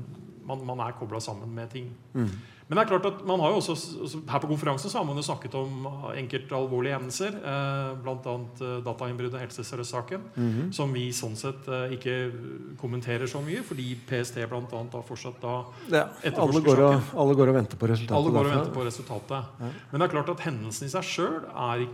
man, 0.47 0.65
man 0.67 0.83
er 0.85 0.97
kobla 0.99 1.21
sammen 1.23 1.51
med 1.55 1.71
ting. 1.71 1.91
Mm. 2.15 2.31
Men 2.73 2.79
det 2.79 2.87
er 2.87 2.89
klart 2.89 3.05
at 3.05 3.19
man 3.29 3.41
har 3.45 3.51
jo 3.53 3.59
også, 3.61 3.75
altså, 4.01 4.19
her 4.33 4.41
på 4.41 4.49
konferansen 4.49 4.89
så 4.89 4.97
har 4.97 5.05
man 5.05 5.19
jo 5.21 5.23
snakket 5.27 5.55
om 5.61 5.83
enkelte 6.17 6.57
alvorlige 6.57 6.97
hendelser. 6.97 7.35
Eh, 7.37 7.91
Bl.a. 8.01 8.37
Eh, 8.65 8.79
datainnbruddet 8.87 9.37
og 9.37 9.43
Helse 9.43 9.65
Sør-Øst-saken. 9.69 10.23
-hmm. 10.33 10.71
Som 10.73 10.95
vi 10.97 11.11
sånn 11.13 11.37
sett 11.37 11.69
eh, 11.69 11.93
ikke 11.93 12.33
kommenterer 12.81 13.29
så 13.29 13.43
mye, 13.45 13.61
fordi 13.63 13.95
PST 14.09 14.39
annet 14.39 14.95
har 14.95 15.03
fortsatt 15.03 15.43
da 15.43 15.65
Ja. 15.91 16.09
Alle, 16.33 16.61
går 16.65 16.81
og, 16.81 17.01
alle 17.15 17.35
går 17.35 17.49
og 17.49 17.55
venter 17.55 17.77
på 17.77 17.89
resultatet. 17.89 18.17
alle 18.17 18.31
går 18.31 18.47
og 18.47 18.57
venter 18.57 18.73
på 18.73 18.87
resultatet. 18.87 19.45
Ja. 19.61 19.69
Men 19.91 20.01
det 20.01 20.09
er 20.09 20.23
klart 20.23 20.29
at 20.31 20.41
hendelsen 20.41 20.87
i 20.87 20.91
seg 20.91 21.05
sjøl 21.05 21.45
er, 21.45 21.87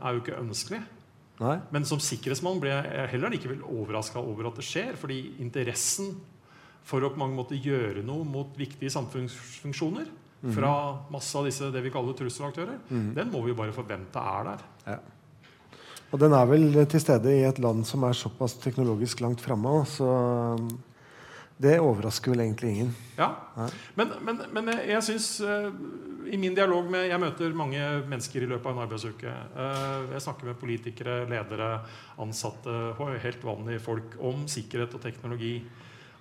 er 0.00 0.12
jo 0.14 0.20
ikke 0.20 0.40
ønskelig. 0.40 0.80
Nei. 1.40 1.58
Men 1.70 1.84
som 1.84 1.98
sikkerhetsmann 1.98 2.58
ble 2.60 2.70
jeg 2.70 3.08
heller 3.10 3.28
likevel 3.28 3.60
overraska 3.62 4.18
over 4.18 4.46
at 4.48 4.56
det 4.56 4.64
skjer. 4.64 4.96
Fordi 4.96 5.36
interessen 5.38 6.16
for 6.86 7.02
å 7.02 7.10
på 7.10 7.20
mange 7.20 7.36
måter 7.38 7.58
gjøre 7.58 8.04
noe 8.06 8.24
mot 8.26 8.54
viktige 8.58 8.92
samfunnsfunksjoner 8.94 10.06
fra 10.54 10.72
masse 11.10 11.38
av 11.38 11.46
disse 11.48 11.70
det 11.74 11.82
vi 11.82 11.90
kaller 11.90 12.14
trusselaktører, 12.14 12.78
mm. 12.88 13.12
den 13.16 13.30
må 13.32 13.42
vi 13.46 13.54
bare 13.56 13.74
forvente 13.74 14.20
er 14.20 14.50
der. 14.50 14.66
Ja. 14.86 14.98
Og 16.14 16.20
den 16.22 16.34
er 16.36 16.46
vel 16.46 16.68
til 16.86 17.02
stede 17.02 17.32
i 17.34 17.46
et 17.48 17.58
land 17.62 17.86
som 17.88 18.04
er 18.06 18.14
såpass 18.16 18.54
teknologisk 18.62 19.20
langt 19.24 19.42
framme. 19.42 19.80
Så 19.90 20.06
um, 20.06 20.68
det 21.58 21.80
overrasker 21.82 22.30
vel 22.30 22.44
egentlig 22.44 22.74
ingen. 22.76 22.92
Ja. 23.18 23.32
Men, 23.98 24.12
men, 24.22 24.44
men 24.54 24.70
jeg, 24.70 24.84
jeg 24.92 25.06
syns 25.08 25.28
uh, 25.42 25.72
I 26.30 26.38
min 26.38 26.54
dialog 26.54 26.90
med 26.92 27.06
Jeg 27.08 27.20
møter 27.22 27.56
mange 27.56 27.80
mennesker 28.06 28.44
i 28.44 28.50
løpet 28.52 28.70
av 28.70 28.76
en 28.76 28.84
arbeidsuke. 28.84 29.34
Uh, 29.56 30.14
jeg 30.14 30.22
snakker 30.28 30.52
med 30.52 30.60
politikere, 30.62 31.18
ledere, 31.32 31.72
ansatte, 32.22 32.78
helt 33.24 33.44
vanlige 33.44 33.82
folk 33.82 34.16
om 34.22 34.46
sikkerhet 34.50 34.94
og 34.94 35.02
teknologi. 35.02 35.56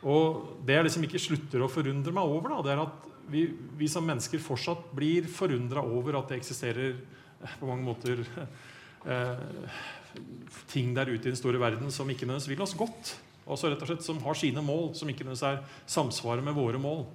Og 0.06 0.62
det 0.66 0.78
jeg 0.78 0.86
liksom 0.88 1.06
ikke 1.08 1.22
slutter 1.22 1.66
å 1.66 1.72
forundre 1.72 2.14
meg 2.14 2.30
over, 2.30 2.54
da, 2.54 2.62
det 2.66 2.74
er 2.76 2.84
at 2.84 3.12
vi, 3.32 3.48
vi 3.78 3.90
som 3.90 4.06
mennesker 4.06 4.42
fortsatt 4.44 4.92
blir 4.94 5.26
forundra 5.32 5.82
over 5.82 6.20
at 6.20 6.30
det 6.30 6.40
eksisterer 6.40 6.94
eh, 6.94 7.56
på 7.60 7.70
mange 7.70 7.86
måter 7.88 8.22
eh, 9.12 9.46
ting 10.70 10.94
der 10.96 11.10
ute 11.10 11.26
i 11.26 11.32
den 11.32 11.40
store 11.40 11.62
verden 11.62 11.90
som 11.94 12.10
ikke 12.10 12.28
nødvendigvis 12.28 12.54
vil 12.54 12.66
oss 12.66 12.78
godt. 12.78 13.16
Altså 13.46 13.70
rett 13.70 13.82
og 13.82 13.90
slett 13.90 14.06
Som 14.06 14.22
har 14.26 14.38
sine 14.38 14.62
mål, 14.66 14.94
som 14.98 15.10
ikke 15.10 15.26
nødvendigvis 15.26 15.46
er 15.50 15.90
samsvaret 15.90 16.46
med 16.46 16.58
våre 16.58 16.82
mål. 16.82 17.06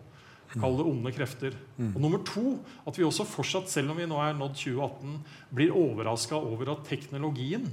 Kall 0.50 0.80
det 0.80 0.87
onde 0.90 1.12
krefter. 1.14 1.54
Og 1.78 2.00
nummer 2.02 2.23
to, 2.26 2.56
at 2.87 2.97
vi 2.99 3.06
også 3.06 3.26
fortsatt, 3.28 3.70
selv 3.70 3.92
om 3.92 4.00
vi 4.00 4.09
nå 4.11 4.18
er 4.18 4.35
nådd 4.35 4.56
2018, 4.59 5.12
blir 5.54 5.76
overraska 5.78 6.35
over 6.35 6.73
at 6.75 6.82
teknologien 6.88 7.68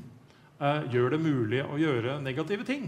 eh, 0.61 0.85
gjør 0.93 1.15
det 1.15 1.21
mulig 1.23 1.63
å 1.65 1.79
gjøre 1.81 2.19
negative 2.21 2.67
ting. 2.69 2.85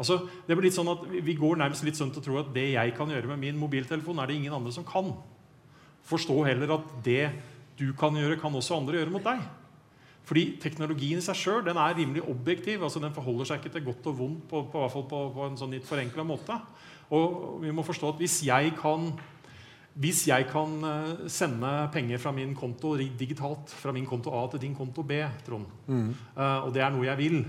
Altså, 0.00 0.16
det 0.48 0.56
blir 0.56 0.64
litt 0.70 0.76
sånn 0.78 0.88
at 0.88 1.02
Vi 1.12 1.34
går 1.36 1.58
nærmest 1.60 1.84
litt 1.84 1.98
sånn 1.98 2.10
til 2.14 2.22
å 2.22 2.24
tro 2.24 2.38
at 2.40 2.52
det 2.56 2.70
jeg 2.72 2.94
kan 2.96 3.10
gjøre 3.12 3.28
med 3.34 3.42
min 3.42 3.58
mobiltelefon, 3.60 4.18
er 4.22 4.30
det 4.30 4.38
ingen 4.40 4.54
andre 4.56 4.72
som 4.72 4.86
kan. 4.88 5.10
Forstå 6.08 6.38
heller 6.48 6.72
at 6.78 6.86
det 7.04 7.30
du 7.78 7.90
kan 7.96 8.16
gjøre, 8.16 8.38
kan 8.40 8.54
også 8.56 8.78
andre 8.80 8.98
gjøre 9.00 9.12
mot 9.12 9.24
deg. 9.24 9.42
Fordi 10.28 10.44
teknologien 10.62 11.18
i 11.20 11.24
seg 11.24 11.36
sjøl 11.36 11.68
er 11.68 11.94
rimelig 11.96 12.22
objektiv. 12.28 12.82
altså 12.82 13.00
Den 13.02 13.12
forholder 13.16 13.48
seg 13.48 13.60
ikke 13.60 13.72
til 13.76 13.84
godt 13.88 14.06
og 14.10 14.18
vondt 14.18 14.48
på, 14.48 14.62
på, 14.72 14.86
på, 14.88 15.20
på 15.36 15.46
en 15.46 15.56
sånn 15.60 15.72
litt 15.74 15.84
forenkla 15.88 16.24
måte. 16.24 16.56
Og 17.10 17.60
vi 17.64 17.72
må 17.74 17.82
forstå 17.82 18.14
at 18.14 18.20
hvis 18.22 18.40
jeg 18.46 18.74
kan 18.80 19.12
hvis 20.00 20.20
jeg 20.28 20.46
kan 20.48 20.76
eh, 20.86 21.24
sende 21.28 21.68
penger 21.92 22.20
fra 22.22 22.30
min 22.32 22.52
konto 22.54 22.92
digitalt 22.96 23.72
fra 23.74 23.90
min 23.92 24.06
konto 24.06 24.30
A 24.38 24.44
til 24.52 24.60
din 24.62 24.74
konto 24.78 25.02
B, 25.02 25.18
Trond, 25.44 25.66
Mm. 25.88 26.14
eh, 26.36 26.58
og 26.64 26.72
det 26.72 26.80
er 26.84 26.90
noe 26.94 27.04
jeg 27.08 27.18
vil, 27.18 27.40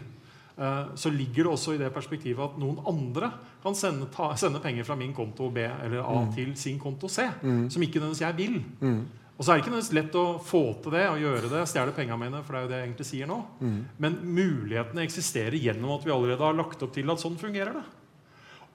så 0.95 1.09
ligger 1.09 1.47
det 1.47 1.51
også 1.55 1.73
i 1.73 1.79
det 1.79 1.87
perspektivet 1.95 2.43
at 2.43 2.57
noen 2.61 2.83
andre 2.85 3.31
kan 3.63 3.73
sende, 3.77 4.05
ta, 4.13 4.27
sende 4.37 4.59
penger 4.61 4.85
fra 4.85 4.97
min 4.99 5.13
konto 5.15 5.47
B 5.53 5.63
eller 5.65 6.03
A 6.03 6.19
til 6.35 6.51
sin 6.59 6.77
konto 6.79 7.09
C, 7.09 7.25
Mm. 7.41 7.63
som 7.73 7.81
ikke 7.81 7.97
nødvendigvis 7.97 8.21
jeg 8.21 8.37
vil. 8.37 8.59
Mm. 8.81 8.99
Og 9.37 9.45
så 9.45 9.51
er 9.51 9.57
det 9.57 9.63
ikke 9.63 9.71
nødvendigvis 9.73 9.97
lett 9.97 10.17
å 10.21 10.25
få 10.45 10.61
til 10.83 10.93
det 10.93 11.07
og 11.09 11.17
gjøre 11.23 11.49
det, 11.49 11.63
stjele 11.71 11.95
pengene 11.97 12.19
mine, 12.21 12.43
for 12.45 12.53
det 12.53 12.59
er 12.59 12.65
jo 12.67 12.69
det 12.69 12.77
jeg 12.77 12.87
egentlig 12.89 13.07
sier 13.09 13.31
nå. 13.31 13.39
Mm. 13.57 13.79
Men 13.97 14.19
mulighetene 14.21 15.05
eksisterer 15.07 15.57
gjennom 15.57 15.95
at 15.95 16.05
vi 16.05 16.13
allerede 16.13 16.45
har 16.45 16.53
lagt 16.59 16.83
opp 16.85 16.93
til 16.93 17.09
at 17.09 17.23
sånn 17.23 17.39
fungerer 17.41 17.79
det. 17.79 17.87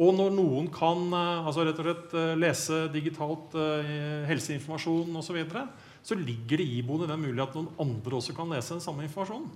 Og 0.02 0.10
når 0.12 0.34
noen 0.34 0.66
kan 0.74 1.06
eh, 1.08 1.46
altså 1.46 1.64
rett 1.64 1.78
og 1.80 1.86
slett 1.86 2.16
eh, 2.18 2.34
lese 2.36 2.80
digitalt 2.92 3.54
eh, 3.56 4.26
helseinformasjon 4.28 5.14
osv., 5.16 5.30
så, 5.30 5.36
videre, 5.38 5.62
så 6.04 6.18
ligger 6.18 6.60
det 6.60 6.66
iboende 6.80 7.08
den 7.08 7.22
muligheten 7.22 7.46
at 7.46 7.56
noen 7.56 7.86
andre 7.86 8.18
også 8.18 8.34
kan 8.36 8.50
lese 8.52 8.74
den 8.74 8.84
samme 8.84 9.06
informasjonen. 9.06 9.48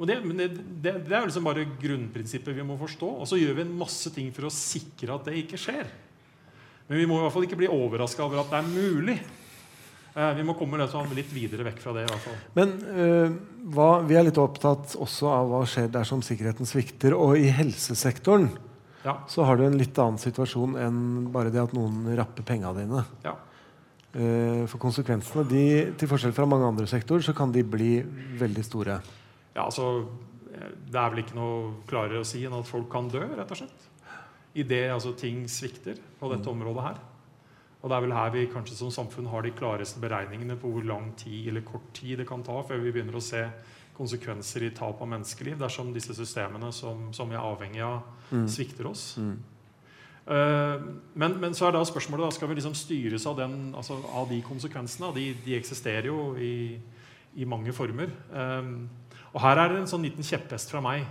Og 0.00 0.08
det, 0.08 0.16
men 0.24 0.38
det, 0.40 0.48
det, 0.56 0.94
det 1.04 1.12
er 1.12 1.20
jo 1.20 1.28
liksom 1.28 1.44
bare 1.44 1.66
grunnprinsippet 1.82 2.56
vi 2.56 2.64
må 2.64 2.78
forstå. 2.80 3.08
Og 3.20 3.28
så 3.28 3.36
gjør 3.36 3.58
vi 3.58 3.66
en 3.66 3.76
masse 3.82 4.08
ting 4.14 4.30
for 4.32 4.48
å 4.48 4.54
sikre 4.54 5.18
at 5.18 5.28
det 5.28 5.36
ikke 5.42 5.60
skjer. 5.60 5.90
Men 6.88 7.02
vi 7.02 7.06
må 7.06 7.18
i 7.18 7.24
hvert 7.26 7.34
fall 7.34 7.44
ikke 7.46 7.58
bli 7.60 7.68
overraska 7.70 8.24
over 8.24 8.40
at 8.40 8.48
det 8.50 8.62
er 8.62 8.70
mulig. 8.70 9.18
Eh, 10.14 10.30
vi 10.40 10.46
må 10.48 10.56
komme 10.58 10.80
litt, 10.80 10.90
sånn 10.90 11.12
litt 11.14 11.28
videre 11.36 11.68
vekk 11.68 11.84
fra 11.84 11.94
det. 11.98 12.06
i 12.06 12.10
hvert 12.10 12.24
fall. 12.24 12.40
Men 12.56 12.72
øh, 13.04 13.36
hva, 13.76 13.90
vi 14.08 14.16
er 14.18 14.26
litt 14.26 14.40
opptatt 14.40 14.96
også 14.96 15.28
av 15.30 15.52
hva 15.52 15.60
skjer 15.68 15.92
dersom 15.92 16.24
sikkerheten 16.24 16.68
svikter. 16.68 17.14
Og 17.14 17.36
i 17.38 17.52
helsesektoren 17.54 18.48
Ja, 19.04 19.20
så 19.30 19.44
har 19.48 19.60
du 19.60 19.66
en 19.68 19.78
litt 19.80 19.96
annen 20.00 20.18
situasjon 20.20 20.74
enn 20.80 20.98
bare 21.32 21.52
det 21.52 21.62
at 21.62 21.76
noen 21.76 22.08
rapper 22.16 22.46
penga 22.48 22.72
dine. 22.76 23.04
ja. 23.28 23.36
Eh, 24.10 24.66
for 24.66 24.82
konsekvensene, 24.82 25.44
de, 25.46 25.64
til 25.94 26.08
forskjell 26.10 26.32
fra 26.34 26.42
mange 26.50 26.66
andre 26.66 26.88
sektorer, 26.90 27.22
så 27.22 27.30
kan 27.36 27.52
de 27.54 27.62
bli 27.62 28.00
veldig 28.40 28.64
store. 28.66 28.96
Ja, 29.60 29.68
altså, 29.68 30.08
Det 30.50 30.98
er 30.98 31.12
vel 31.12 31.22
ikke 31.22 31.36
noe 31.38 31.84
klarere 31.88 32.24
å 32.24 32.26
si 32.26 32.42
enn 32.44 32.56
at 32.56 32.68
folk 32.68 32.88
kan 32.92 33.08
dø, 33.08 33.22
rett 33.22 33.52
og 33.54 33.60
slett. 33.60 33.86
Idet 34.58 34.88
altså, 34.90 35.12
ting 35.14 35.44
svikter 35.48 36.00
på 36.18 36.30
dette 36.32 36.50
området 36.50 36.86
her. 36.88 36.98
Og 37.80 37.88
det 37.88 37.96
er 37.96 38.04
vel 38.04 38.16
her 38.16 38.32
vi 38.34 38.48
kanskje 38.52 38.76
som 38.76 38.90
samfunn 38.92 39.30
har 39.30 39.44
de 39.46 39.54
klareste 39.56 40.02
beregningene 40.02 40.58
på 40.60 40.72
hvor 40.72 40.84
lang 40.84 41.12
tid 41.20 41.52
eller 41.52 41.64
kort 41.64 41.86
tid 41.96 42.20
det 42.20 42.26
kan 42.28 42.42
ta 42.44 42.58
før 42.66 42.82
vi 42.82 42.92
begynner 42.92 43.16
å 43.16 43.24
se 43.24 43.44
konsekvenser 43.96 44.66
i 44.66 44.72
tap 44.76 45.00
av 45.00 45.08
menneskeliv 45.08 45.56
dersom 45.60 45.94
disse 45.94 46.16
systemene 46.16 46.72
som, 46.76 47.08
som 47.16 47.30
vi 47.30 47.38
er 47.38 47.46
avhengig 47.46 47.82
av, 47.84 48.02
svikter 48.48 48.90
oss. 48.90 49.14
Mm. 49.20 49.38
Eh, 50.30 50.84
men, 51.14 51.36
men 51.40 51.56
så 51.56 51.68
er 51.68 51.76
da 51.76 51.82
spørsmålet 51.86 52.28
da, 52.28 52.34
skal 52.36 52.50
vi 52.50 52.58
liksom 52.58 52.76
styres 52.78 53.26
av, 53.28 53.38
den, 53.40 53.72
altså 53.76 53.98
av 54.12 54.28
de 54.30 54.40
konsekvensene. 54.44 55.12
De, 55.16 55.30
de 55.44 55.56
eksisterer 55.56 56.10
jo 56.10 56.34
i, 56.40 56.76
i 57.40 57.48
mange 57.48 57.74
former. 57.76 58.12
Eh, 58.30 58.74
og 59.30 59.42
her 59.44 59.60
er 59.60 59.72
det 59.72 59.82
en 59.82 59.90
sånn 59.90 60.06
liten 60.06 60.26
kjepphest 60.26 60.72
fra 60.72 60.82
meg. 60.84 61.04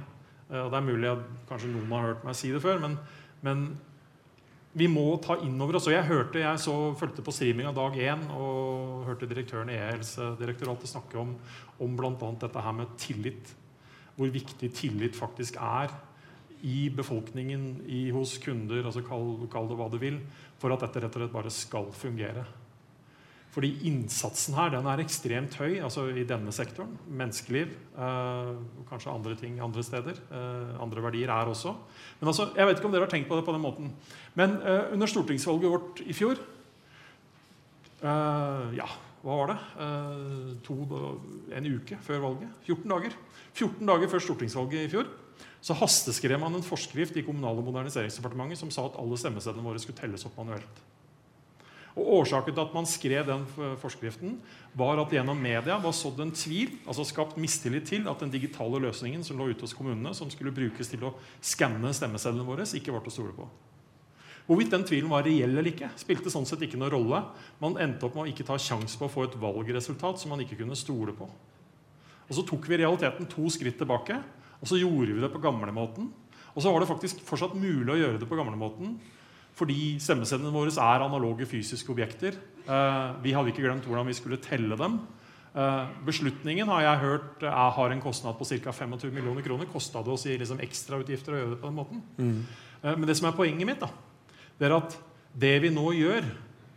Eh, 0.50 0.62
og 0.62 0.72
det 0.72 0.80
er 0.80 0.88
mulig 0.88 1.12
at 1.12 1.30
kanskje 1.50 1.72
noen 1.74 1.94
har 1.96 2.10
hørt 2.12 2.26
meg 2.28 2.38
si 2.38 2.52
det 2.54 2.64
før, 2.64 2.82
men, 2.84 2.98
men 3.46 3.70
vi 4.78 4.90
må 4.92 5.06
ta 5.24 5.40
inn 5.44 5.58
over 5.62 5.80
oss. 5.80 5.88
Og 5.90 5.96
jeg 5.96 6.08
hørte, 6.10 6.44
jeg 6.44 6.62
så, 6.62 6.76
fulgte 7.00 7.26
på 7.26 7.34
streaming 7.36 7.70
av 7.70 7.78
dag 7.78 7.98
én 8.04 8.28
og 8.36 9.08
hørte 9.08 9.30
direktøren 9.30 9.72
i 9.74 9.80
E-helsedirektoratet 9.80 10.92
snakke 10.92 11.18
om, 11.22 11.34
om 11.82 11.98
bl.a. 11.98 12.14
dette 12.44 12.66
her 12.66 12.78
med 12.78 12.94
tillit. 13.02 13.56
Hvor 14.20 14.32
viktig 14.34 14.70
tillit 14.76 15.18
faktisk 15.18 15.58
er 15.64 15.94
i 16.60 16.90
befolkningen, 16.92 17.86
i, 17.88 18.10
hos 18.12 18.36
kunder, 18.44 18.84
altså 18.84 19.02
kall, 19.08 19.38
kall 19.52 19.70
det 19.70 19.78
hva 19.80 19.88
du 19.92 19.96
vil, 20.02 20.20
for 20.60 20.76
at 20.76 20.84
dette 20.84 21.06
rett 21.06 21.16
og 21.16 21.24
slett 21.24 21.38
bare 21.38 21.54
skal 21.56 21.88
fungere. 21.96 22.44
Fordi 23.50 23.72
innsatsen 23.90 24.54
her 24.54 24.70
den 24.76 24.86
er 24.92 25.02
ekstremt 25.02 25.56
høy 25.58 25.80
altså 25.82 26.06
i 26.14 26.26
denne 26.28 26.52
sektoren. 26.54 26.92
Menneskeliv. 27.10 27.72
Eh, 27.98 28.52
kanskje 28.92 29.14
andre 29.14 29.34
ting 29.40 29.58
andre 29.64 29.84
steder. 29.86 30.20
Eh, 30.30 30.76
andre 30.84 31.04
verdier 31.08 31.34
er 31.34 31.50
også. 31.50 31.74
Men 32.20 32.30
altså, 32.30 32.52
jeg 32.56 32.70
vet 32.70 32.78
ikke 32.78 32.90
om 32.92 32.94
dere 32.94 33.08
har 33.08 33.14
tenkt 33.14 33.30
på 33.30 33.40
det 33.40 33.46
på 33.48 33.56
den 33.56 33.66
måten. 33.66 33.94
Men 34.38 34.60
eh, 34.62 34.94
under 34.94 35.10
stortingsvalget 35.10 35.74
vårt 35.74 36.04
i 36.06 36.14
fjor 36.14 36.38
eh, 38.04 38.76
Ja, 38.78 38.90
hva 39.24 39.40
var 39.42 39.50
det? 39.54 39.58
Eh, 39.88 40.54
to, 40.68 40.78
en 41.58 41.72
uke 41.74 41.98
før 42.06 42.22
valget. 42.28 42.54
14 42.70 42.86
dager. 42.94 43.18
14 43.58 43.82
dager 43.90 44.14
før 44.14 44.26
stortingsvalget 44.28 44.86
i 44.86 44.94
fjor 44.94 45.10
så 45.60 45.76
hasteskrev 45.76 46.40
man 46.40 46.56
en 46.56 46.64
forskrift 46.64 47.18
i 47.20 47.24
Kommunal- 47.26 47.60
og 47.60 47.66
moderniseringsdepartementet 47.68 48.62
som 48.62 48.72
sa 48.72 48.86
at 48.88 48.96
alle 49.00 49.18
stemmesedlene 49.20 49.66
våre 49.66 49.82
skulle 49.82 50.00
telles 50.00 50.24
opp 50.28 50.38
manuelt. 50.40 50.80
Og 51.98 52.12
Årsaken 52.20 52.54
til 52.54 52.62
at 52.62 52.76
man 52.76 52.88
skrev 52.88 53.26
den 53.28 53.46
forskriften, 53.82 54.38
var 54.78 55.02
at 55.02 55.14
gjennom 55.14 55.40
media 55.42 55.80
var 55.82 55.96
sådd 55.96 56.22
en 56.22 56.36
tvil, 56.36 56.76
altså 56.86 57.06
skapt 57.08 57.40
mistillit 57.42 57.90
til 57.90 58.06
at 58.12 58.22
den 58.22 58.32
digitale 58.34 58.82
løsningen 58.84 59.26
som 59.26 59.40
lå 59.40 59.50
ute 59.50 59.66
hos 59.66 59.74
kommunene, 59.74 60.14
som 60.16 60.30
skulle 60.30 60.54
brukes 60.56 60.92
til 60.92 61.08
å 61.10 61.16
skanne 61.42 61.92
stemmesedlene 61.96 62.46
våre, 62.46 62.68
ikke 62.78 62.94
var 62.94 63.04
til 63.06 63.14
å 63.14 63.18
stole 63.18 63.36
på. 63.40 63.50
Hvorvidt 64.50 64.72
den 64.74 64.86
tvilen 64.86 65.12
var 65.12 65.26
reell 65.26 65.52
eller 65.52 65.68
ikke, 65.70 65.92
spilte 66.00 66.32
sånn 66.34 66.48
sett 66.50 66.64
ikke 66.66 66.78
noen 66.82 66.94
rolle. 66.96 67.20
Man 67.62 67.76
endte 67.82 68.08
opp 68.08 68.16
med 68.18 68.26
å 68.26 68.32
ikke 68.32 68.48
ta 68.48 68.56
sjanse 68.58 68.98
på 68.98 69.06
å 69.06 69.12
få 69.14 69.28
et 69.28 69.38
valgresultat 69.38 70.22
som 70.22 70.34
man 70.34 70.42
ikke 70.42 70.58
kunne 70.64 70.78
stole 70.78 71.14
på. 71.14 71.28
Og 72.30 72.34
Så 72.34 72.46
tok 72.46 72.66
vi 72.70 72.78
i 72.78 72.82
realiteten 72.82 73.30
to 73.30 73.46
skritt 73.54 73.78
tilbake, 73.78 74.18
og 74.58 74.66
så 74.70 74.78
gjorde 74.78 75.14
vi 75.14 75.22
det 75.22 75.30
på 75.34 75.42
gamlemåten. 75.42 76.10
Og 76.56 76.62
så 76.62 76.74
var 76.74 76.82
det 76.82 76.90
faktisk 76.90 77.22
fortsatt 77.26 77.54
mulig 77.58 77.94
å 77.94 78.00
gjøre 78.00 78.22
det 78.22 78.30
på 78.30 78.38
gamlemåten 78.38 78.98
fordi 79.60 79.98
stemmesedlene 80.00 80.54
våre 80.56 80.72
er 80.72 81.04
analoge 81.04 81.48
fysiske 81.50 81.92
objekter. 81.92 82.38
Uh, 82.64 83.18
vi 83.24 83.34
hadde 83.36 83.52
ikke 83.52 83.66
glemt 83.66 83.88
hvordan 83.88 84.08
vi 84.08 84.16
skulle 84.16 84.40
telle 84.44 84.78
dem. 84.80 85.00
Uh, 85.52 85.90
beslutningen 86.06 86.70
har 86.70 86.86
jeg 86.86 87.02
hørt 87.04 87.44
jeg 87.44 87.76
har 87.78 87.94
en 87.94 88.04
kostnad 88.04 88.38
på 88.40 88.48
ca. 88.48 88.72
25 88.72 89.12
millioner 89.12 89.44
kroner. 89.44 89.68
Kosta 89.72 90.04
det 90.06 90.14
oss 90.14 90.28
i 90.30 90.38
liksom, 90.40 90.62
ekstrautgifter 90.64 91.36
å 91.36 91.42
gjøre 91.42 91.56
det 91.56 91.62
på 91.62 91.72
den 91.72 91.80
måten? 91.80 92.04
Mm. 92.18 92.44
men 92.96 93.08
det 93.10 93.18
som 93.20 93.28
er 93.28 93.36
poenget 93.36 93.68
mitt, 93.68 93.82
da, 93.82 93.90
det 94.60 94.70
er 94.70 94.78
at 94.78 94.96
det 95.36 95.56
vi 95.66 95.74
nå 95.74 95.90
gjør 95.98 96.30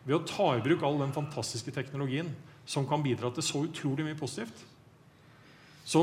ved 0.03 0.17
å 0.17 0.25
ta 0.27 0.49
i 0.57 0.65
bruk 0.65 0.83
all 0.83 0.99
den 0.99 1.15
fantastiske 1.15 1.71
teknologien 1.75 2.33
som 2.67 2.87
kan 2.89 3.03
bidra 3.05 3.31
til 3.35 3.47
så 3.47 3.62
utrolig 3.69 4.07
mye 4.07 4.19
positivt, 4.19 4.65
så 5.87 6.03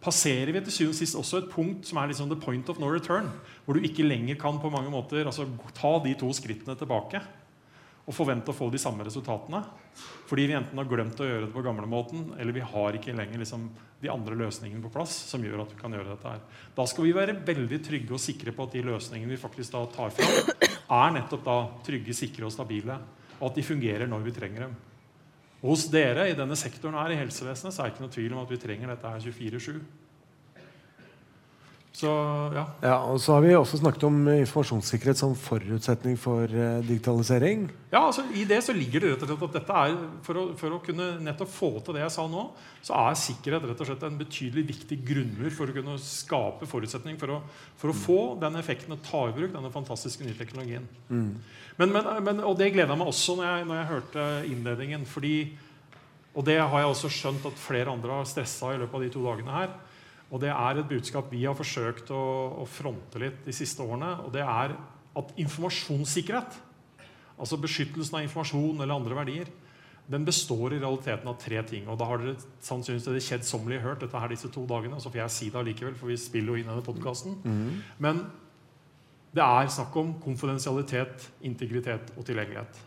passerer 0.00 0.52
vi 0.54 0.62
til 0.64 0.74
syvende 0.74 0.94
og 0.94 1.00
sist 1.00 1.18
også 1.18 1.42
et 1.42 1.50
punkt 1.52 1.88
som 1.88 2.00
er 2.00 2.10
liksom 2.10 2.30
the 2.30 2.38
point 2.40 2.68
of 2.72 2.80
no 2.80 2.88
return. 2.92 3.28
Hvor 3.64 3.76
du 3.76 3.84
ikke 3.84 4.06
lenger 4.06 4.38
kan 4.40 4.60
på 4.60 4.72
mange 4.72 4.92
måter 4.92 5.26
altså, 5.26 5.46
ta 5.76 5.98
de 6.04 6.16
to 6.18 6.32
skrittene 6.36 6.76
tilbake 6.78 7.20
og 8.10 8.16
forvente 8.16 8.50
å 8.50 8.56
få 8.56 8.70
de 8.72 8.80
samme 8.80 9.04
resultatene. 9.06 9.60
Fordi 10.26 10.46
vi 10.48 10.56
enten 10.56 10.78
har 10.78 10.88
glemt 10.88 11.20
å 11.20 11.26
gjøre 11.26 11.44
det 11.44 11.52
på 11.54 11.62
gamlemåten, 11.62 12.32
eller 12.40 12.56
vi 12.56 12.64
har 12.64 12.96
ikke 12.96 13.14
lenger 13.14 13.42
liksom, 13.42 13.68
de 14.00 14.10
andre 14.10 14.38
løsningene 14.40 14.82
på 14.82 14.92
plass 14.94 15.12
som 15.28 15.44
gjør 15.44 15.64
at 15.64 15.74
vi 15.74 15.78
kan 15.78 15.94
gjøre 15.94 16.14
dette 16.14 16.32
her. 16.32 16.42
Da 16.74 16.86
skal 16.90 17.06
vi 17.06 17.14
være 17.14 17.36
veldig 17.46 17.80
trygge 17.86 18.16
og 18.16 18.22
sikre 18.22 18.54
på 18.56 18.66
at 18.66 18.74
de 18.74 18.84
løsningene 18.88 19.34
vi 19.34 19.40
faktisk 19.42 19.76
da 19.76 19.84
tar 19.92 20.14
fram, 20.16 20.54
er 20.64 21.16
nettopp 21.18 21.44
da 21.46 21.58
trygge, 21.86 22.16
sikre 22.16 22.48
og 22.48 22.54
stabile. 22.54 22.98
Og 23.40 23.50
at 23.50 23.60
de 23.60 23.66
fungerer 23.68 24.10
når 24.10 24.24
vi 24.26 24.34
trenger 24.36 24.66
dem. 24.66 24.78
Hos 25.60 25.88
dere 25.92 26.30
i 26.30 26.36
denne 26.36 26.56
sektoren 26.56 26.96
her 26.96 27.12
i 27.12 27.18
helsevesenet 27.20 27.74
så 27.74 27.82
er 27.82 27.90
det 27.90 27.96
ikke 27.96 28.06
noe 28.06 28.14
tvil 28.14 28.36
om 28.36 28.44
at 28.44 28.52
vi 28.52 28.60
trenger 28.62 28.94
dette 28.94 29.10
her 29.12 29.26
24-7. 29.26 29.82
Så, 31.90 32.10
ja. 32.54 32.62
ja. 32.84 32.96
og 33.10 33.18
så 33.18 33.34
har 33.34 33.42
vi 33.42 33.50
også 33.58 33.80
snakket 33.80 34.04
om 34.06 34.18
informasjonssikkerhet 34.30 35.18
som 35.18 35.32
forutsetning 35.34 36.14
for 36.20 36.46
uh, 36.46 36.78
digitalisering. 36.86 37.64
Ja, 37.90 38.04
altså 38.04 38.22
I 38.30 38.44
det 38.48 38.60
så 38.62 38.74
ligger 38.76 39.02
det 39.02 39.10
rett 39.10 39.24
og 39.26 39.32
slett 39.32 39.42
at 39.48 39.56
dette 39.58 39.78
er, 39.82 39.96
for 40.24 40.38
å, 40.38 40.44
for 40.60 40.76
å, 40.76 40.78
kunne 40.84 41.08
nettopp 41.26 41.50
få 41.50 41.72
til 41.82 41.98
det 41.98 42.04
jeg 42.04 42.14
sa 42.14 42.28
nå, 42.30 42.44
så 42.86 42.94
er 43.00 43.18
sikkerhet 43.18 43.66
rett 43.72 43.82
og 43.82 43.90
slett 43.90 44.06
en 44.06 44.20
betydelig 44.20 44.64
viktig 44.70 45.00
grunnmur 45.10 45.50
for 45.56 45.72
å 45.72 45.76
kunne 45.80 45.98
skape 46.04 46.70
forutsetning 46.70 47.18
for 47.20 47.34
å, 47.34 47.40
for 47.82 47.90
å 47.90 47.98
få 48.06 48.20
den 48.46 48.60
effekten 48.62 48.94
og 48.94 49.02
ta 49.10 49.26
i 49.26 49.34
bruk 49.34 49.50
denne 49.58 49.74
fantastiske 49.74 50.24
nye 50.24 50.38
teknologien. 50.38 50.86
Mm. 51.10 51.34
Men, 51.82 51.94
men, 51.96 52.10
men, 52.22 52.46
og 52.46 52.54
det 52.60 52.70
gleda 52.76 52.94
meg 52.94 53.10
også 53.10 53.34
når 53.40 53.50
jeg, 53.50 53.66
når 53.66 53.80
jeg 53.80 53.90
hørte 53.90 54.30
innledningen. 54.46 55.10
fordi, 55.10 55.36
og 56.38 56.46
det 56.46 56.60
har 56.62 56.84
jeg 56.84 56.94
også 56.94 57.14
skjønt 57.18 57.50
at 57.50 57.62
flere 57.66 57.90
andre 57.90 58.22
har 58.22 58.30
stressa 58.30 58.76
i 58.76 58.78
løpet 58.78 59.00
av 59.00 59.08
de 59.08 59.14
to 59.18 59.26
dagene 59.26 59.58
her 59.58 59.78
og 60.30 60.42
det 60.42 60.50
er 60.52 60.78
et 60.78 60.90
budskap 60.90 61.30
vi 61.32 61.42
har 61.42 61.56
forsøkt 61.58 62.12
å, 62.14 62.24
å, 62.62 62.66
fronte 62.68 63.18
litt 63.18 63.40
de 63.46 63.54
siste 63.54 63.82
årene. 63.82 64.12
Og 64.26 64.30
det 64.34 64.44
er 64.44 64.76
at 65.18 65.32
informasjonssikkerhet, 65.42 66.58
altså 67.34 67.58
beskyttelsen 67.58 68.20
av 68.20 68.26
informasjon 68.26 68.78
eller 68.78 68.94
andre 68.94 69.18
verdier, 69.18 69.50
den 70.10 70.26
består 70.26 70.74
i 70.74 70.78
realiteten 70.78 71.28
av 71.30 71.38
tre 71.38 71.62
ting. 71.66 71.88
Og 71.90 71.98
da 71.98 72.06
har 72.10 72.22
dere 72.22 72.36
sannsynligvis 72.66 73.08
det 73.10 73.24
kjedsommelige 73.26 73.84
hørt 73.84 74.04
dette 74.04 74.22
her 74.22 74.30
disse 74.30 74.50
to 74.54 74.64
dagene. 74.70 74.98
Så 75.02 75.10
får 75.10 75.22
jeg 75.24 75.34
si 75.34 75.50
det 75.50 75.58
allikevel, 75.60 75.98
for 75.98 76.10
vi 76.10 76.18
spiller 76.18 76.54
jo 76.54 76.62
inn 76.62 76.70
denne 76.70 76.86
podkasten. 76.86 77.36
Mm. 77.42 77.82
Men 78.02 78.22
det 79.34 79.42
er 79.46 79.70
snakk 79.70 79.98
om 79.98 80.14
konfidensialitet, 80.22 81.28
integritet 81.46 82.14
og 82.16 82.26
tilgjengelighet. 82.26 82.80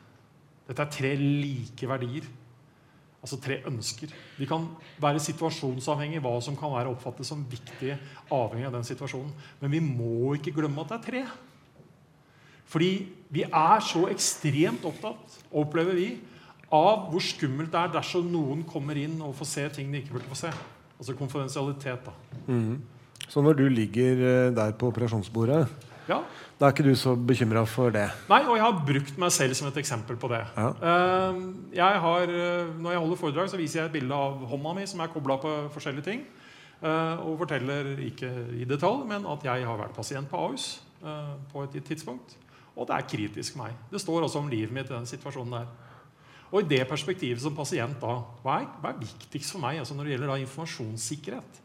Dette 0.68 0.84
er 0.84 0.96
tre 0.96 1.14
like 1.20 1.88
verdier 1.92 2.28
Altså 3.24 3.40
tre 3.40 3.62
ønsker. 3.70 4.12
De 4.36 4.48
kan 4.48 4.66
være 5.02 5.22
situasjonsavhengig 5.24 6.20
hva 6.24 6.36
som 6.44 6.58
kan 6.60 6.74
være 6.74 6.92
oppfattet 6.92 7.28
som 7.28 7.46
viktig 7.48 7.94
avhengig 8.28 8.68
av 8.68 8.76
den 8.76 8.88
situasjonen. 8.88 9.32
Men 9.62 9.72
vi 9.72 9.80
må 9.84 10.34
ikke 10.36 10.52
glemme 10.58 10.84
at 10.84 10.92
det 10.92 10.98
er 10.98 11.06
tre. 11.08 11.24
Fordi 12.74 12.92
vi 13.32 13.46
er 13.48 13.86
så 13.86 14.08
ekstremt 14.12 14.84
opptatt, 14.90 15.40
opplever 15.56 15.96
vi, 15.96 16.10
av 16.74 17.08
hvor 17.14 17.24
skummelt 17.24 17.72
det 17.72 17.80
er 17.80 17.94
dersom 17.94 18.28
noen 18.34 18.64
kommer 18.68 18.98
inn 18.98 19.20
og 19.22 19.36
får 19.38 19.50
se 19.52 19.66
ting 19.78 19.94
de 19.94 20.02
ikke 20.02 20.18
burde 20.18 20.32
få 20.32 20.40
se. 20.42 20.52
Altså 20.98 21.16
konfidensialitet. 21.16 22.10
da. 22.10 22.14
Mm. 22.48 22.82
Så 23.30 23.42
når 23.42 23.60
du 23.62 23.68
ligger 23.70 24.20
eh, 24.28 24.54
der 24.56 24.76
på 24.76 24.90
operasjonsbordet 24.92 25.68
ja. 26.10 26.20
Da 26.60 26.68
er 26.68 26.74
ikke 26.74 26.86
du 26.86 26.96
så 27.00 27.14
bekymra 27.16 27.64
for 27.70 27.94
det? 27.94 28.06
Nei, 28.30 28.42
og 28.44 28.58
jeg 28.58 28.64
har 28.66 28.84
brukt 28.88 29.18
meg 29.22 29.34
selv 29.36 29.56
som 29.58 29.68
et 29.70 29.80
eksempel 29.82 30.18
på 30.20 30.30
det. 30.32 30.42
Ja. 30.58 30.70
Ehm, 30.90 31.44
jeg 31.76 32.00
har, 32.06 32.22
eh, 32.24 32.72
når 32.78 32.96
jeg 32.96 33.04
holder 33.04 33.20
foredrag, 33.20 33.50
så 33.50 33.60
viser 33.60 33.82
jeg 33.82 33.92
et 33.92 33.98
bilde 33.98 34.16
av 34.16 34.44
hånda 34.52 34.74
mi 34.78 34.86
som 34.90 35.04
er 35.04 35.12
kobla 35.14 35.38
på 35.42 35.54
forskjellige 35.76 36.08
ting. 36.08 36.26
Eh, 36.84 37.16
og 37.24 37.40
forteller 37.40 37.94
ikke 38.04 38.30
i 38.60 38.66
detalj, 38.68 39.06
men 39.08 39.26
at 39.26 39.44
jeg 39.48 39.66
har 39.66 39.78
vært 39.80 39.96
pasient 39.96 40.28
på 40.30 40.38
Ahus 40.38 40.82
eh, 41.04 41.36
på 41.54 41.64
et 41.64 41.78
tidspunkt. 41.88 42.36
Og 42.76 42.88
det 42.90 42.98
er 42.98 43.08
kritisk 43.08 43.56
meg. 43.56 43.72
Det 43.92 44.02
står 44.02 44.26
også 44.26 44.42
om 44.42 44.50
livet 44.52 44.74
mitt 44.74 44.90
i 44.90 44.96
den 44.96 45.08
situasjonen 45.08 45.60
der. 45.62 45.68
Og 46.54 46.62
i 46.62 46.68
det 46.76 46.84
perspektivet 46.90 47.42
som 47.42 47.56
pasient 47.56 47.96
da, 48.02 48.18
hva 48.44 48.60
er, 48.62 48.68
hva 48.82 48.92
er 48.92 49.00
viktigst 49.00 49.56
for 49.56 49.64
meg 49.64 49.80
altså 49.82 49.96
når 49.98 50.06
det 50.06 50.14
gjelder 50.14 50.34
da 50.34 50.42
informasjonssikkerhet? 50.42 51.62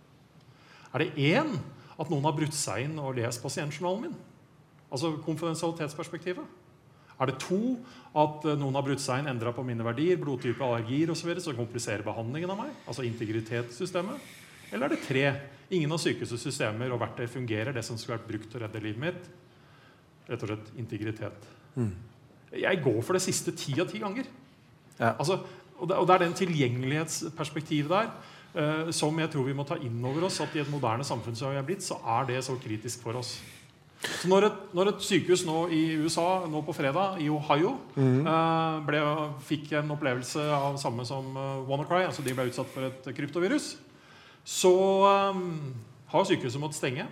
Er 0.95 1.05
det 1.05 1.11
én 1.35 1.59
at 1.99 2.11
noen 2.13 2.27
har 2.29 2.37
brutt 2.37 2.55
seg 2.55 2.87
inn 2.87 2.99
og 3.03 3.17
lest 3.19 3.43
pasientjournalen 3.43 4.07
min? 4.07 4.17
Altså 4.89 5.13
konfidensialitetsperspektivet. 5.25 6.57
Er 7.19 7.31
det 7.31 7.41
to 7.43 7.61
at 8.17 8.45
eh, 8.47 8.59
noen 8.59 8.77
har 8.79 8.85
brutt 8.87 9.03
seg 9.03 9.23
inn, 9.23 9.31
endra 9.33 9.53
på 9.55 9.65
mine 9.67 9.85
verdier, 9.87 10.21
blodtype, 10.21 10.63
allergier 10.65 11.11
osv., 11.13 11.33
som 11.43 11.57
kompliserer 11.59 12.07
behandlingen 12.07 12.55
av 12.55 12.61
meg? 12.63 12.77
Altså 12.87 13.05
integritetssystemet. 13.09 14.29
Eller 14.71 14.87
er 14.87 14.95
det 14.95 15.03
tre? 15.07 15.25
Ingen 15.75 15.93
av 15.93 16.01
sykehusets 16.01 16.47
systemer 16.47 16.93
og 16.95 17.03
verktøy 17.03 17.27
fungerer. 17.29 17.75
Det 17.75 17.85
som 17.85 17.99
skulle 17.99 18.17
vært 18.17 18.29
brukt 18.31 18.49
til 18.53 18.61
å 18.61 18.65
redde 18.65 18.85
livet 18.85 19.03
mitt. 19.03 19.29
Rett 20.29 20.45
og 20.45 20.53
slett 20.53 20.71
integritet. 20.81 21.49
Mm. 21.75 21.93
Jeg 22.63 22.83
går 22.85 23.01
for 23.05 23.19
det 23.19 23.25
siste 23.25 23.53
ti 23.59 23.75
av 23.83 23.91
ti 23.91 24.01
ganger. 24.01 24.29
Ja. 24.99 25.13
Altså, 25.17 25.43
og, 25.77 25.89
det, 25.91 25.97
og, 25.99 26.07
det, 26.09 26.15
er 26.15 26.25
den 26.25 26.39
tilgjengelighetsperspektivet 26.39 27.93
der 27.93 28.09
som 28.95 29.19
jeg 29.21 29.31
tror 29.31 29.45
vi 29.45 29.55
må 29.55 29.63
ta 29.69 29.77
inn 29.85 30.01
over 30.09 30.25
oss. 30.27 30.41
At 30.41 30.55
i 30.57 30.63
et 30.63 30.71
moderne 30.73 31.05
samfunn 31.07 31.37
som 31.37 31.53
vi 31.53 31.61
er 31.61 31.67
blitt, 31.67 31.85
så 31.85 32.01
er 32.17 32.27
det 32.31 32.41
så 32.47 32.57
kritisk 32.59 33.05
for 33.05 33.21
oss. 33.21 33.37
Så 33.99 34.29
når 34.31 34.47
et, 34.47 34.59
når 34.79 34.93
et, 34.93 35.01
sykehus 35.03 35.43
nå 35.47 35.65
i 35.75 35.83
USA 35.99 36.45
nå 36.47 36.61
på 36.63 36.75
fredag, 36.77 37.19
i 37.23 37.27
Ohio, 37.35 37.75
mm. 37.97 38.21
eh, 38.31 38.77
ble, 38.87 39.01
fikk 39.49 39.73
en 39.81 39.91
opplevelse 39.95 40.45
av 40.55 40.79
samme 40.79 41.07
som 41.07 41.33
uh, 41.35 41.65
WannaCry, 41.67 42.05
altså 42.07 42.23
de 42.23 42.35
ble 42.37 42.47
utsatt 42.51 42.71
for 42.71 42.87
et 42.87 43.09
kryptovirus, 43.17 43.73
så 44.47 44.75
um, 45.35 45.73
har 46.13 46.29
sykehuset 46.29 46.63
måttet 46.63 46.79
stenge. 46.79 47.09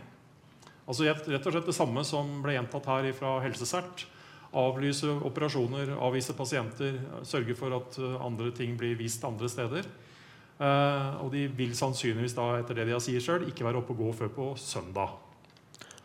Altså 0.86 1.08
Rett 1.08 1.26
og 1.26 1.50
slett 1.50 1.66
det 1.66 1.74
samme 1.74 2.06
som 2.06 2.30
ble 2.44 2.54
gjentatt 2.54 2.86
her 2.86 3.10
fra 3.18 3.40
Helsesert. 3.42 4.06
Avlyse 4.56 5.10
operasjoner, 5.26 5.90
avvise 5.98 6.36
pasienter, 6.38 7.00
sørge 7.26 7.56
for 7.58 7.74
at 7.76 7.98
andre 8.22 8.52
ting 8.54 8.78
blir 8.78 8.94
vist 8.96 9.26
andre 9.26 9.50
steder. 9.50 9.88
Eh, 10.56 11.16
og 11.20 11.30
de 11.34 11.46
vil 11.52 11.74
sannsynligvis 11.76 12.36
da, 12.36 12.48
etter 12.60 12.78
det 12.78 12.88
de 12.88 12.96
har 12.96 13.02
sier 13.04 13.22
selv, 13.22 13.48
ikke 13.50 13.66
være 13.66 13.82
oppe 13.82 13.92
og 13.92 14.02
gå 14.04 14.12
før 14.22 14.32
på 14.32 14.50
søndag. 14.60 15.16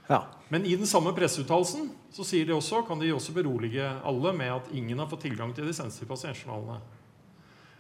Ja. 0.10 0.26
Men 0.52 0.66
i 0.68 0.76
den 0.76 0.90
samme 0.90 1.14
presseuttalelsen 1.16 1.92
så 2.12 2.26
sier 2.28 2.48
de 2.48 2.56
også, 2.56 2.82
kan 2.88 3.00
de 3.00 3.14
også 3.16 3.36
berolige 3.36 3.86
alle 3.88 4.34
med 4.36 4.52
at 4.58 4.74
ingen 4.76 5.00
har 5.00 5.08
fått 5.08 5.24
tilgang 5.30 5.54
til 5.56 5.70
de 5.70 5.76
sensitive 5.76 6.10
pasientjournalene. 6.12 6.82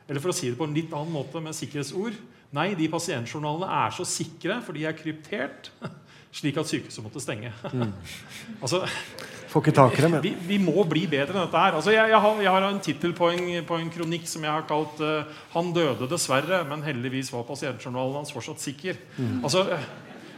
Eller 0.07 0.23
for 0.23 0.31
å 0.31 0.35
si 0.35 0.47
det 0.49 0.59
på 0.59 0.67
en 0.67 0.75
litt 0.75 0.93
annen 0.95 1.13
måte 1.13 1.43
med 1.43 1.55
sikkerhetsord 1.55 2.15
Nei, 2.51 2.73
de 2.75 2.89
pasientjournalene 2.91 3.67
er 3.71 3.93
så 3.95 4.03
sikre, 4.03 4.57
for 4.65 4.75
de 4.75 4.81
er 4.83 4.95
kryptert, 4.97 5.69
slik 6.35 6.57
at 6.59 6.67
sykehuset 6.67 7.03
måtte 7.05 7.21
stenge. 7.23 7.53
Mm. 7.71 7.93
altså, 8.63 8.81
Får 9.51 9.65
ikke 9.65 9.73
tak 9.75 9.97
i 9.99 10.03
dem, 10.05 10.13
vi, 10.23 10.31
vi, 10.47 10.57
må 10.63 10.85
bli 10.87 11.01
bedre 11.11 11.33
enn 11.35 11.43
dette 11.43 11.59
her. 11.59 11.75
Altså, 11.75 11.91
jeg, 11.91 12.07
jeg, 12.07 12.19
har, 12.23 12.37
jeg, 12.39 12.51
har, 12.55 12.65
en 12.69 12.79
tittel 12.83 13.11
på, 13.17 13.27
på, 13.67 13.79
en 13.81 13.89
kronikk 13.91 14.29
som 14.31 14.45
jeg 14.47 14.53
har 14.53 14.63
kalt 14.69 15.01
uh, 15.03 15.41
'Han 15.51 15.73
døde 15.75 16.07
dessverre, 16.07 16.61
men 16.69 16.85
heldigvis 16.85 17.33
var 17.33 17.43
pasientjournalen 17.49 18.21
hans 18.21 18.31
fortsatt 18.31 18.63
sikker'. 18.63 19.01
Mm. 19.17 19.41
Altså, 19.43 19.65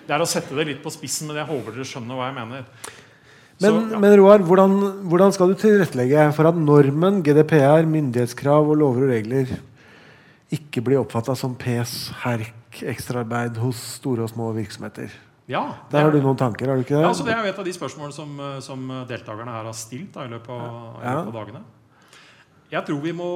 det 0.07 0.15
er 0.15 0.23
å 0.23 0.27
sette 0.27 0.57
det 0.57 0.65
litt 0.71 0.81
på 0.81 0.91
spissen, 0.93 1.29
men 1.29 1.37
jeg 1.37 1.49
håper 1.51 1.75
dere 1.75 1.85
skjønner 1.87 2.17
hva 2.17 2.29
jeg 2.31 2.37
mener. 2.39 2.65
Men, 3.61 3.77
ja. 3.93 3.99
men 4.01 4.15
Roar, 4.17 4.41
hvordan, 4.47 4.73
hvordan, 5.11 5.35
skal 5.35 5.53
du 5.53 5.59
tilrettelegge 5.61 6.25
for 6.33 6.49
at 6.49 6.57
normen, 6.57 7.21
GDPR, 7.23 7.85
myndighetskrav 7.87 8.65
og 8.65 8.79
lover 8.81 9.05
og 9.05 9.13
regler 9.13 9.53
ikke 10.53 10.81
blir 10.85 11.03
oppfatta 11.03 11.37
som 11.37 11.53
pes, 11.57 12.09
herk, 12.23 12.81
ekstraarbeid 12.81 13.61
hos 13.61 13.77
store 13.99 14.25
og 14.25 14.33
små 14.33 14.49
virksomheter? 14.57 15.13
Ja, 15.51 15.63
Der 15.91 16.05
har 16.05 16.11
du 16.11 16.21
noen 16.23 16.37
tanker, 16.39 16.69
har 16.71 16.79
du 16.79 16.85
ikke 16.85 16.95
det? 16.95 17.01
Ja, 17.03 17.09
altså 17.09 17.25
Det 17.27 17.33
er 17.33 17.43
jo 17.43 17.51
et 17.51 17.59
av 17.59 17.65
de 17.65 17.73
spørsmålene 17.75 18.15
som, 18.15 18.39
eh, 18.39 18.59
som 18.63 18.87
deltakerne 19.09 19.51
her 19.51 19.67
har 19.67 19.73
stilt 19.75 20.13
da, 20.15 20.23
i 20.23 20.31
løpet 20.31 20.49
av, 20.49 21.01
i 21.01 21.03
løpet 21.03 21.27
av 21.27 21.33
dagene. 21.33 21.63
Jeg 22.71 22.85
tror 22.87 23.01
vi 23.03 23.11
må, 23.11 23.29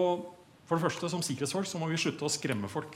for 0.65 0.77
det 0.77 0.87
første 0.87 1.09
Som 1.11 1.21
sikkerhetsfolk 1.21 1.67
så 1.67 1.79
må 1.79 1.89
vi 1.91 1.99
slutte 1.99 2.25
å 2.25 2.31
skremme 2.31 2.69
folk. 2.71 2.95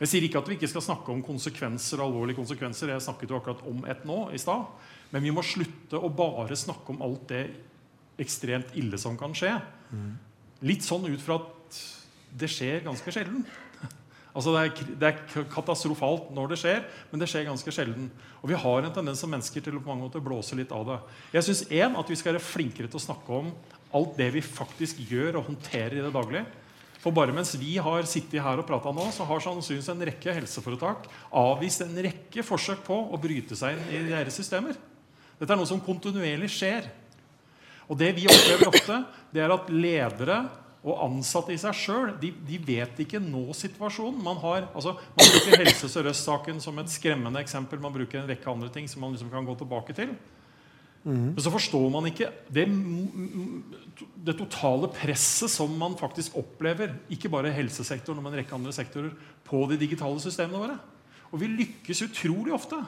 Jeg 0.00 0.08
sier 0.10 0.26
ikke 0.26 0.38
at 0.38 0.48
vi 0.48 0.56
ikke 0.58 0.70
skal 0.70 0.82
snakke 0.82 1.12
om 1.12 1.22
konsekvenser 1.22 2.02
alvorlige 2.02 2.38
konsekvenser. 2.40 2.90
Jeg 2.90 3.04
snakket 3.04 3.30
jo 3.30 3.38
akkurat 3.38 3.62
om 3.66 3.84
et 3.86 4.04
nå 4.04 4.30
i 4.34 4.38
stad. 4.38 4.66
Men 5.12 5.22
vi 5.22 5.30
må 5.30 5.42
slutte 5.46 6.00
å 6.00 6.10
bare 6.10 6.56
snakke 6.58 6.90
om 6.90 7.02
alt 7.02 7.28
det 7.30 7.44
ekstremt 8.18 8.74
ille 8.74 8.98
som 8.98 9.16
kan 9.18 9.34
skje. 9.36 9.52
Litt 10.66 10.82
sånn 10.82 11.06
ut 11.06 11.22
fra 11.22 11.38
at 11.38 11.78
det 12.34 12.50
skjer 12.50 12.82
ganske 12.86 13.14
sjelden. 13.14 13.44
Altså 14.34 14.50
det, 14.50 14.62
er, 14.66 14.94
det 14.98 15.08
er 15.08 15.44
katastrofalt 15.52 16.32
når 16.34 16.50
det 16.50 16.58
skjer, 16.58 16.80
men 17.12 17.22
det 17.22 17.28
skjer 17.30 17.46
ganske 17.46 17.74
sjelden. 17.74 18.08
Og 18.42 18.50
vi 18.50 18.58
har 18.58 18.82
en 18.82 18.94
tendens 18.96 19.22
som 19.22 19.30
mennesker 19.30 19.62
til 19.62 19.78
å 19.78 19.82
på 19.82 19.92
mange 19.92 20.08
måter 20.08 20.24
blåse 20.24 20.58
litt 20.58 20.74
av 20.74 20.82
det. 20.88 20.98
Jeg 21.36 21.46
synes 21.46 21.62
en, 21.70 21.94
at 22.00 22.10
vi 22.10 22.18
skal 22.18 22.34
være 22.34 22.42
flinkere 22.42 22.90
til 22.90 22.98
å 22.98 23.04
snakke 23.04 23.38
om 23.38 23.52
alt 23.94 24.18
det 24.18 24.32
vi 24.34 24.42
faktisk 24.42 25.04
gjør 25.06 25.38
og 25.38 25.52
håndterer 25.52 26.00
i 26.00 26.02
det 26.02 26.10
daglige. 26.16 26.44
For 27.04 27.14
bare 27.14 27.34
mens 27.36 27.52
vi 27.60 27.76
har 27.84 28.08
sittet 28.08 28.42
her 28.42 28.58
og 28.58 28.66
prata 28.66 28.90
nå, 28.96 29.06
så 29.12 29.26
har 29.28 29.42
sannsynligvis 29.44 29.92
en 29.92 30.04
rekke 30.08 30.34
helseforetak 30.34 31.06
avvist 31.36 31.84
en 31.84 31.94
rekke 32.06 32.42
forsøk 32.42 32.82
på 32.86 32.96
å 33.12 33.20
bryte 33.20 33.54
seg 33.60 33.78
inn 33.92 34.08
i 34.08 34.14
deres 34.14 34.34
systemer. 34.40 34.74
Dette 35.38 35.52
er 35.52 35.60
noe 35.60 35.68
som 35.68 35.82
kontinuerlig 35.84 36.48
skjer. 36.54 36.88
Og 37.86 37.98
det 38.00 38.14
vi 38.16 38.24
opplever 38.26 38.70
ofte, 38.70 39.00
det 39.34 39.44
er 39.44 39.52
at 39.52 39.70
ledere 39.70 40.38
og 40.84 41.00
ansatte 41.06 41.54
i 41.54 41.60
seg 41.60 41.76
sjøl 41.78 42.10
de, 42.20 42.28
de 42.44 42.58
vet 42.60 42.98
ikke 43.00 43.20
nå-situasjonen. 43.22 44.20
Man, 44.24 44.36
har, 44.42 44.68
altså, 44.76 44.92
man 45.16 45.30
bruker 45.32 45.62
Helse 45.62 45.88
Sør-Øst-saken 45.88 46.60
som 46.60 46.78
et 46.82 46.92
skremmende 46.92 47.40
eksempel. 47.40 47.80
Man 47.80 47.94
bruker 47.94 48.20
en 48.20 48.28
rekke 48.28 48.50
andre 48.52 48.68
ting 48.72 48.88
som 48.90 49.00
man 49.04 49.16
liksom 49.16 49.32
kan 49.32 49.48
gå 49.48 49.56
tilbake 49.62 49.96
til. 49.96 50.12
Men 51.04 51.40
så 51.44 51.52
forstår 51.52 51.88
man 51.92 52.06
ikke 52.08 52.30
det, 52.48 52.64
det, 54.24 54.34
totale 54.38 54.88
presset 54.88 55.52
som 55.52 55.72
man 55.76 55.98
faktisk 56.00 56.38
opplever, 56.40 56.94
ikke 57.12 57.28
bare 57.32 57.52
helsesektoren, 57.52 58.22
men 58.24 58.32
en 58.32 58.40
rekke 58.40 58.56
andre 58.56 58.72
sektorer, 58.72 59.12
på 59.44 59.60
de 59.68 59.76
digitale 59.80 60.20
systemene 60.24 60.62
våre. 60.62 60.78
Og 61.28 61.42
vi 61.42 61.50
lykkes 61.52 62.06
utrolig 62.06 62.54
ofte. 62.56 62.78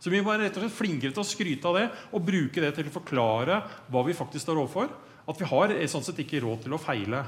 Så 0.00 0.12
vi 0.12 0.22
være 0.24 0.46
rett 0.46 0.56
og 0.56 0.64
slett 0.64 0.76
flinkere 0.76 1.12
til 1.12 1.24
å 1.24 1.28
skryte 1.28 1.68
av 1.68 1.76
det 1.76 1.86
og 2.14 2.24
bruke 2.24 2.62
det 2.64 2.72
til 2.76 2.88
å 2.88 2.96
forklare 2.96 3.60
hva 3.92 4.02
vi 4.06 4.16
faktisk 4.16 4.44
står 4.46 4.60
overfor. 4.62 4.92
At 5.26 5.40
vi 5.40 5.48
har 5.50 5.72
sånn 5.90 6.04
sett 6.06 6.20
ikke 6.22 6.40
råd 6.44 6.64
til 6.64 6.76
å 6.76 6.80
feile. 6.80 7.24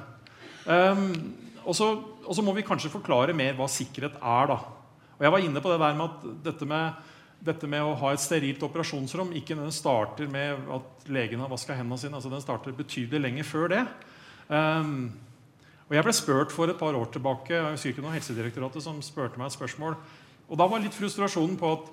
Um, 0.68 1.12
og, 1.64 1.76
så, 1.76 2.42
må 2.44 2.52
vi 2.56 2.66
kanskje 2.66 2.92
forklare 2.92 3.36
mer 3.36 3.56
hva 3.56 3.68
sikkerhet 3.72 4.18
er. 4.20 4.50
da. 4.50 4.58
Og 5.16 5.24
Jeg 5.24 5.34
var 5.34 5.44
inne 5.44 5.62
på 5.64 5.72
det 5.72 5.78
der 5.80 5.96
med 5.96 6.04
at 6.08 6.26
dette 6.44 6.68
med, 6.68 7.14
dette 7.44 7.70
med 7.70 7.84
å 7.84 7.96
ha 8.00 8.12
et 8.12 8.22
sterilt 8.22 8.62
operasjonsrom 8.66 9.32
ikke 9.38 9.56
den 9.56 9.72
starter 9.72 10.28
med 10.30 10.68
at 10.74 11.08
legen 11.08 11.40
har 11.40 11.50
vaska 11.50 11.76
hendene 11.76 12.00
sine. 12.00 12.14
altså 12.18 12.32
Den 12.32 12.44
starter 12.44 12.76
betydelig 12.76 13.22
lenger 13.24 13.48
før 13.48 13.72
det. 13.72 13.86
Um, 14.48 15.10
og 15.88 15.96
Jeg 15.96 16.04
ble 16.04 16.16
spurt 16.16 16.52
for 16.52 16.68
et 16.68 16.78
par 16.78 16.96
år 16.96 17.08
tilbake 17.14 17.54
jeg 17.54 17.72
husker 17.72 17.94
ikke 17.94 18.04
noe 18.04 18.12
Helsedirektoratet 18.12 18.84
som 18.84 19.00
spurte 19.04 19.40
meg 19.40 19.48
et 19.48 19.56
spørsmål. 19.56 19.96
Og 20.48 20.60
Da 20.60 20.68
var 20.68 20.84
litt 20.84 20.96
frustrasjonen 20.96 21.56
på 21.60 21.72
at 21.78 21.90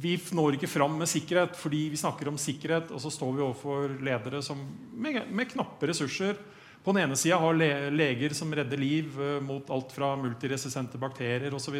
vi 0.00 0.18
når 0.36 0.58
ikke 0.58 0.68
fram 0.68 0.98
med 1.00 1.08
sikkerhet 1.08 1.56
fordi 1.56 1.86
vi 1.88 1.96
snakker 1.96 2.28
om 2.28 2.36
sikkerhet, 2.36 2.90
og 2.92 3.00
så 3.00 3.08
står 3.12 3.32
vi 3.32 3.44
overfor 3.46 3.94
ledere 4.04 4.42
som 4.44 4.60
med, 4.92 5.22
med 5.32 5.48
knappe 5.48 5.88
ressurser 5.88 6.36
på 6.84 6.94
den 6.94 7.04
ene 7.04 7.16
sida 7.18 7.38
har 7.40 7.56
leger 7.92 8.34
som 8.36 8.52
redder 8.56 8.80
liv 8.80 9.16
uh, 9.20 9.38
mot 9.44 9.70
alt 9.72 9.92
fra 9.92 10.14
multiresistente 10.16 11.00
bakterier 11.00 11.54
osv. 11.54 11.76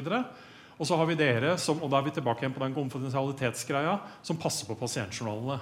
Og 0.80 0.88
så 0.88 0.96
har 0.96 1.08
vi 1.08 1.18
dere, 1.20 1.56
som, 1.60 1.80
og 1.80 1.92
da 1.92 2.00
er 2.00 2.08
vi 2.08 2.14
tilbake 2.16 2.44
igjen 2.44 2.56
på 2.56 2.62
den 2.64 2.76
konfidensialitetsgreia, 2.76 3.98
som 4.24 4.40
passer 4.40 4.68
på 4.68 4.78
pasientjournalene. 4.80 5.58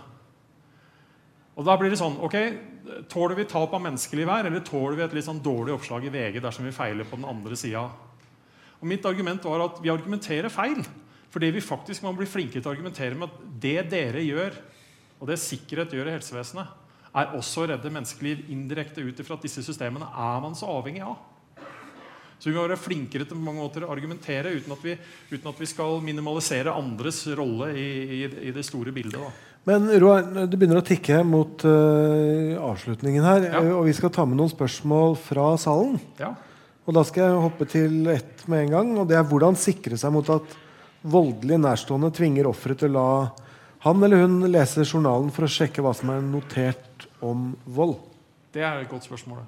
Og 1.59 1.67
da 1.67 1.75
blir 1.79 1.91
det 1.91 1.99
sånn, 1.99 2.21
ok, 2.23 2.37
Tåler 3.13 3.37
vi 3.37 3.45
tap 3.45 3.75
av 3.77 3.83
menneskeliv 3.85 4.31
her, 4.31 4.47
eller 4.49 4.63
tåler 4.65 4.95
vi 4.97 5.03
et 5.05 5.15
litt 5.19 5.27
sånn 5.27 5.43
dårlig 5.45 5.75
oppslag 5.75 6.07
i 6.09 6.13
VG 6.13 6.39
dersom 6.41 6.65
vi 6.65 6.73
feiler 6.73 7.05
på 7.05 7.19
den 7.19 7.27
andre 7.29 7.59
sida? 7.59 7.83
Mitt 8.81 9.05
argument 9.05 9.45
var 9.45 9.65
at 9.67 9.81
vi 9.83 9.91
argumenterer 9.93 10.49
feil. 10.53 10.81
Fordi 11.29 11.51
vi 11.53 11.61
faktisk 11.61 12.05
må 12.07 12.15
bli 12.17 12.29
flinke 12.29 12.57
til 12.57 12.69
å 12.71 12.73
argumentere 12.73 13.19
med 13.19 13.29
at 13.29 13.41
det 13.61 13.83
dere 13.93 14.23
gjør, 14.25 14.55
og 15.19 15.29
det 15.29 15.37
sikkerhet 15.43 15.93
gjør 15.93 16.09
i 16.09 16.15
helsevesenet, 16.15 16.71
er 17.19 17.35
også 17.39 17.65
å 17.65 17.69
redde 17.73 17.93
menneskeliv 17.93 18.47
indirekte 18.53 19.03
ut 19.05 19.21
ifra 19.21 19.37
at 19.39 19.45
disse 19.45 19.65
systemene 19.67 20.09
er 20.09 20.41
man 20.45 20.57
så 20.59 20.71
avhengig 20.79 21.03
av. 21.07 21.19
Så 22.39 22.51
vi 22.51 22.55
må 22.55 22.63
være 22.63 22.79
flinkere 22.79 23.27
til 23.27 23.39
mange 23.43 23.59
måter 23.65 23.83
å 23.83 23.91
argumentere 23.91 24.53
uten 24.55 24.73
at 24.77 24.83
vi, 24.85 24.95
uten 25.33 25.51
at 25.51 25.59
vi 25.59 25.67
skal 25.67 25.99
minimalisere 26.07 26.75
andres 26.75 27.25
rolle 27.35 27.73
i, 27.75 27.89
i, 28.21 28.21
i 28.51 28.53
det 28.55 28.63
store 28.67 28.95
bildet. 28.95 29.19
Da. 29.19 29.33
Men 29.69 29.89
Roar, 30.01 30.23
det 30.47 30.55
begynner 30.55 30.79
å 30.81 30.87
tikke 30.87 31.19
mot 31.27 31.65
uh, 31.67 32.55
avslutningen 32.63 33.27
her. 33.27 33.49
Ja. 33.51 33.65
Og 33.81 33.89
vi 33.89 33.97
skal 33.99 34.15
ta 34.15 34.25
med 34.25 34.39
noen 34.39 34.53
spørsmål 34.53 35.19
fra 35.21 35.51
salen. 35.61 35.99
Ja. 36.21 36.31
Og 36.89 36.95
da 36.97 37.03
skal 37.05 37.27
jeg 37.27 37.43
hoppe 37.43 37.67
til 37.69 38.07
ett 38.15 38.47
med 38.49 38.65
en 38.65 38.73
gang. 38.77 38.95
Og 39.03 39.11
det 39.11 39.19
er 39.19 39.27
hvordan 39.29 39.59
sikre 39.59 39.99
seg 40.01 40.15
mot 40.15 40.31
at 40.33 40.55
voldelig 41.09 41.59
nærstående 41.61 42.15
tvinger 42.15 42.49
offeret 42.49 42.81
til 42.85 42.95
å 42.95 42.97
la 42.97 43.11
han 43.85 44.03
eller 44.03 44.25
hun 44.25 44.41
lese 44.51 44.83
journalen 44.83 45.29
for 45.31 45.47
å 45.47 45.53
sjekke 45.53 45.83
hva 45.85 45.93
som 45.95 46.11
er 46.11 46.25
notert 46.25 46.88
om 47.25 47.53
vold? 47.67 47.97
Det 48.55 48.63
er 48.63 48.81
et 48.81 48.91
godt 48.91 49.07
spørsmål. 49.07 49.43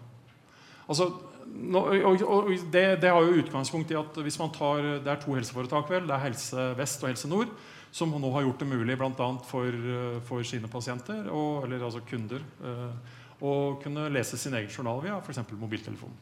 Altså, 0.89 1.11
nå, 1.47 1.81
og, 1.81 2.23
og 2.27 2.51
det, 2.73 2.85
det, 3.03 3.11
har 3.11 3.21
jo 3.23 3.41
utgangspunkt 3.43 3.91
i 3.91 3.99
at 3.99 4.23
hvis 4.23 4.39
man 4.39 4.53
tar, 4.55 4.83
Det 5.05 5.13
er 5.13 5.21
to 5.23 5.35
helseforetak, 5.35 5.91
vel, 5.91 6.09
det 6.09 6.15
er 6.15 6.25
Helse 6.27 6.67
Vest 6.79 7.03
og 7.03 7.09
Helse 7.09 7.29
Nord, 7.29 7.53
som 7.91 8.11
nå 8.11 8.31
har 8.35 8.47
gjort 8.47 8.61
det 8.61 8.69
mulig 8.71 8.99
bl.a. 8.99 9.29
For, 9.47 10.21
for 10.27 10.43
sine 10.47 10.69
pasienter, 10.69 11.31
og, 11.31 11.65
eller 11.65 11.85
altså 11.85 12.03
kunder, 12.11 12.43
uh, 12.63 13.19
å 13.41 13.53
kunne 13.83 14.09
lese 14.13 14.39
sin 14.39 14.55
egen 14.55 14.71
journal 14.71 15.01
via 15.03 15.19
f.eks. 15.19 15.43
mobiltelefon. 15.59 16.13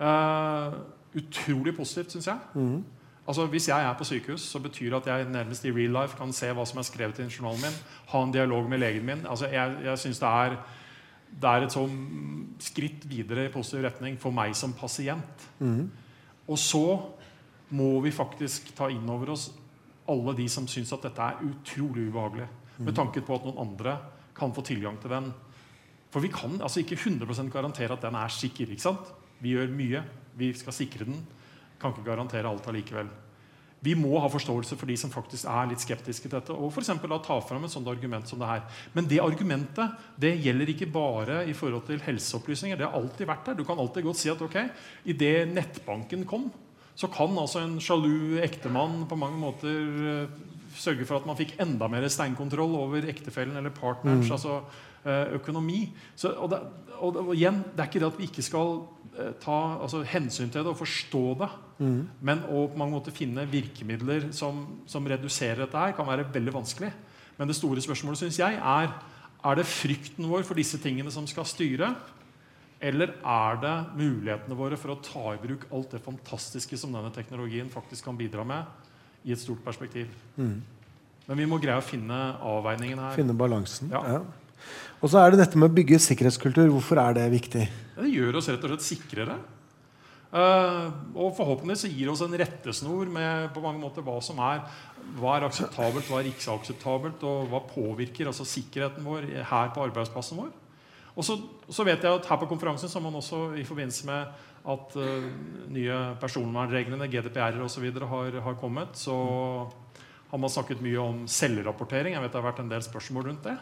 Uh, 0.00 0.80
utrolig 1.16 1.76
positivt, 1.76 2.16
syns 2.16 2.30
jeg. 2.30 2.38
Mm. 2.54 2.80
Altså, 3.26 3.46
Hvis 3.46 3.68
jeg 3.68 3.82
er 3.82 3.94
på 3.98 4.04
sykehus, 4.04 4.40
så 4.40 4.58
betyr 4.62 4.90
det 4.90 5.02
at 5.02 5.06
jeg 5.06 5.30
nærmest 5.30 5.64
i 5.64 5.72
real 5.74 6.02
life 6.02 6.16
kan 6.16 6.32
se 6.32 6.52
hva 6.54 6.64
som 6.66 6.78
er 6.78 6.86
skrevet 6.86 7.18
i 7.18 7.26
journalen 7.26 7.60
min, 7.60 7.78
ha 8.12 8.22
en 8.22 8.32
dialog 8.32 8.68
med 8.70 8.78
legen 8.78 9.06
min. 9.06 9.26
Altså, 9.26 9.46
Jeg, 9.46 9.76
jeg 9.84 9.98
synes 9.98 10.18
det 10.18 10.58
det 11.36 11.50
er 11.50 11.66
et 11.66 11.74
sånn 11.74 11.96
skritt 12.62 13.04
videre 13.10 13.48
i 13.48 13.52
positiv 13.52 13.82
retning 13.84 14.16
for 14.20 14.32
meg 14.32 14.54
som 14.56 14.72
pasient. 14.72 15.46
Mm. 15.58 15.90
Og 16.48 16.58
så 16.58 16.86
må 17.76 18.00
vi 18.04 18.14
faktisk 18.14 18.70
ta 18.78 18.88
inn 18.92 19.08
over 19.10 19.34
oss 19.34 19.50
alle 20.08 20.36
de 20.38 20.46
som 20.48 20.68
syns 20.70 20.92
at 20.94 21.02
dette 21.08 21.22
er 21.26 21.42
utrolig 21.48 22.06
ubehagelig. 22.08 22.46
Med 22.78 22.94
tanke 22.96 23.22
på 23.24 23.36
at 23.36 23.46
noen 23.46 23.60
andre 23.64 23.96
kan 24.36 24.52
få 24.54 24.62
tilgang 24.64 24.98
til 25.02 25.10
den. 25.10 25.30
For 26.12 26.22
vi 26.24 26.30
kan 26.32 26.60
altså 26.62 26.80
ikke 26.80 26.98
100% 27.00 27.50
garantere 27.52 27.96
at 27.96 28.04
den 28.04 28.14
er 28.14 28.32
sikker. 28.32 28.70
ikke 28.70 28.86
sant? 28.86 29.12
Vi 29.40 29.56
gjør 29.56 29.72
mye. 29.74 30.02
Vi 30.36 30.52
skal 30.56 30.72
sikre 30.76 31.08
den. 31.08 31.18
Kan 31.80 31.94
ikke 31.94 32.06
garantere 32.06 32.48
alt 32.48 32.66
allikevel. 32.70 33.08
Vi 33.84 33.92
må 33.94 34.16
ha 34.18 34.28
forståelse 34.32 34.76
for 34.78 34.88
de 34.88 34.96
som 34.98 35.12
faktisk 35.12 35.46
er 35.52 35.68
litt 35.70 35.82
skeptiske 35.84 36.26
til 36.26 36.34
dette. 36.38 36.54
Og 36.54 36.72
for 36.74 36.82
da 36.82 37.18
ta 37.22 37.36
fram 37.44 37.66
et 37.66 37.72
sånt 37.74 37.88
argument 37.90 38.26
som 38.26 38.40
det 38.40 38.48
her. 38.48 38.62
Men 38.96 39.06
det 39.06 39.20
argumentet 39.22 39.98
det 40.18 40.32
gjelder 40.42 40.72
ikke 40.72 40.88
bare 40.90 41.42
i 41.46 41.54
forhold 41.54 41.84
til 41.86 42.00
helseopplysninger. 42.02 42.78
Det 42.78 42.88
har 42.88 42.96
alltid 42.96 43.28
vært 43.28 43.46
der. 43.46 43.58
Du 43.58 43.64
kan 43.68 43.78
alltid 43.78 44.08
godt 44.08 44.22
si 44.22 44.32
at 44.32 44.42
ok, 44.42 44.58
idet 45.04 45.52
nettbanken 45.52 46.24
kom, 46.26 46.48
så 46.96 47.10
kan 47.12 47.36
altså 47.36 47.60
en 47.62 47.76
sjalu 47.82 48.40
ektemann 48.42 49.04
på 49.06 49.18
mange 49.20 49.38
måter 49.38 49.68
uh, 49.68 50.44
sørge 50.76 51.06
for 51.08 51.20
at 51.20 51.28
man 51.28 51.36
fikk 51.38 51.54
enda 51.62 51.88
mer 51.92 52.08
steinkontroll 52.08 52.74
over 52.80 53.04
ektefellen 53.08 53.56
eller 53.60 53.74
partneren. 53.76 54.24
mm. 54.24 54.32
altså, 54.32 54.60
økonomi. 55.38 55.80
Så, 56.18 56.32
og, 56.34 56.50
det, 56.52 56.60
og, 56.98 57.18
og, 57.22 57.32
igjen, 57.36 57.62
det 57.72 57.84
er 57.84 57.90
ikke 57.90 58.02
det 58.02 58.10
at 58.10 58.20
vi 58.20 58.28
ikke 58.30 58.44
skal 58.46 58.72
uh, 58.82 59.32
ta 59.42 59.58
altså, 59.84 60.02
hensyn 60.06 60.50
til 60.50 60.62
det 60.62 60.72
og 60.72 60.80
forstå 60.80 61.24
det. 61.42 61.50
Mm. 61.78 62.00
Men 62.20 62.44
å 62.48 62.66
på 62.72 62.80
mange 62.80 62.96
måter 62.96 63.14
finne 63.14 63.46
virkemidler 63.50 64.30
som, 64.36 64.64
som, 64.88 65.06
reduserer 65.06 65.64
dette 65.64 65.82
her, 65.82 65.94
kan 65.96 66.08
være 66.08 66.28
veldig 66.34 66.56
vanskelig. 66.56 66.92
Men 67.36 67.50
det 67.50 67.58
store 67.58 67.84
spørsmålet 67.84 68.24
synes 68.24 68.40
jeg 68.40 68.58
er 68.60 68.90
er 69.46 69.58
det 69.58 69.66
frykten 69.68 70.26
vår 70.26 70.46
for 70.48 70.58
disse 70.58 70.78
tingene 70.82 71.12
som 71.12 71.26
skal 71.28 71.46
styre. 71.46 71.92
Eller 72.82 73.14
er 73.24 73.60
det 73.62 73.74
mulighetene 73.96 74.56
våre 74.58 74.76
for 74.80 74.92
å 74.92 75.00
ta 75.04 75.32
i 75.32 75.40
bruk 75.40 75.68
alt 75.72 75.94
det 75.94 76.02
fantastiske 76.04 76.76
som 76.80 76.92
denne 76.92 77.12
teknologien 77.14 77.70
faktisk 77.72 78.08
kan 78.08 78.18
bidra 78.18 78.44
med 78.44 78.66
i 79.24 79.32
et 79.32 79.40
stort 79.40 79.62
perspektiv? 79.64 80.10
Mm. 80.36 80.58
Men 81.26 81.40
vi 81.40 81.46
må 81.48 81.58
greie 81.62 81.80
å 81.80 81.84
finne 81.84 82.18
avveiningen 82.44 83.00
her. 83.02 83.16
Finne 83.16 83.36
balansen. 83.38 83.90
Ja. 83.94 84.02
ja. 84.16 84.20
Og 85.02 85.12
så 85.12 85.20
er 85.20 85.32
det 85.32 85.42
dette 85.42 85.60
med 85.60 85.68
å 85.68 85.76
bygge 85.76 86.00
sikkerhetskultur. 86.02 86.70
Hvorfor 86.72 87.00
er 87.02 87.18
det 87.18 87.26
viktig? 87.34 87.66
Det 87.96 88.08
gjør 88.12 88.40
oss 88.40 88.48
rett 88.52 88.64
og 88.64 88.72
slett 88.72 88.86
sikrere. 88.86 89.36
Uh, 90.36 90.90
og 91.14 91.36
forhåpentligvis 91.36 91.86
gir 91.94 92.10
oss 92.10 92.20
en 92.24 92.34
rettesnor 92.36 93.08
med 93.08 93.46
på 93.54 93.62
mange 93.62 93.78
måter 93.80 94.04
hva 94.04 94.18
som 94.24 94.40
er 94.42 94.64
hva 95.16 95.36
er 95.36 95.46
akseptabelt, 95.46 96.08
hva 96.10 96.18
er 96.18 96.28
ikke 96.32 96.56
akseptabelt, 96.56 97.22
og 97.24 97.46
hva 97.52 97.60
påvirker 97.70 98.26
altså 98.26 98.44
sikkerheten 98.48 99.06
vår 99.06 99.28
her 99.46 99.70
på 99.72 99.84
arbeidsplassen 99.86 100.40
vår. 100.40 100.50
Og 101.16 101.24
så, 101.24 101.38
så, 101.70 101.86
vet 101.86 102.02
jeg 102.02 102.18
at 102.18 102.26
her 102.28 102.40
på 102.42 102.48
konferansen 102.50 102.90
så 102.90 102.98
har 102.98 103.06
man 103.06 103.16
også 103.16 103.54
i 103.56 103.64
forbindelse 103.64 104.08
med 104.08 104.42
at 104.74 104.98
uh, 104.98 105.30
nye 105.72 106.00
personvernreglene, 106.20 107.08
GDPR 107.12 107.62
osv. 107.64 107.86
Har, 108.10 108.40
har 108.48 108.58
kommet, 108.60 108.98
så 108.98 109.14
har 110.32 110.42
man 110.42 110.52
snakket 110.52 110.82
mye 110.84 111.00
om 111.00 111.24
selvrapportering. 111.30 112.16
Jeg 112.16 112.26
vet 112.26 112.34
Det 112.34 112.42
har 112.42 112.50
vært 112.50 112.64
en 112.66 112.74
del 112.74 112.84
spørsmål 112.84 113.30
rundt 113.30 113.46
det. 113.46 113.56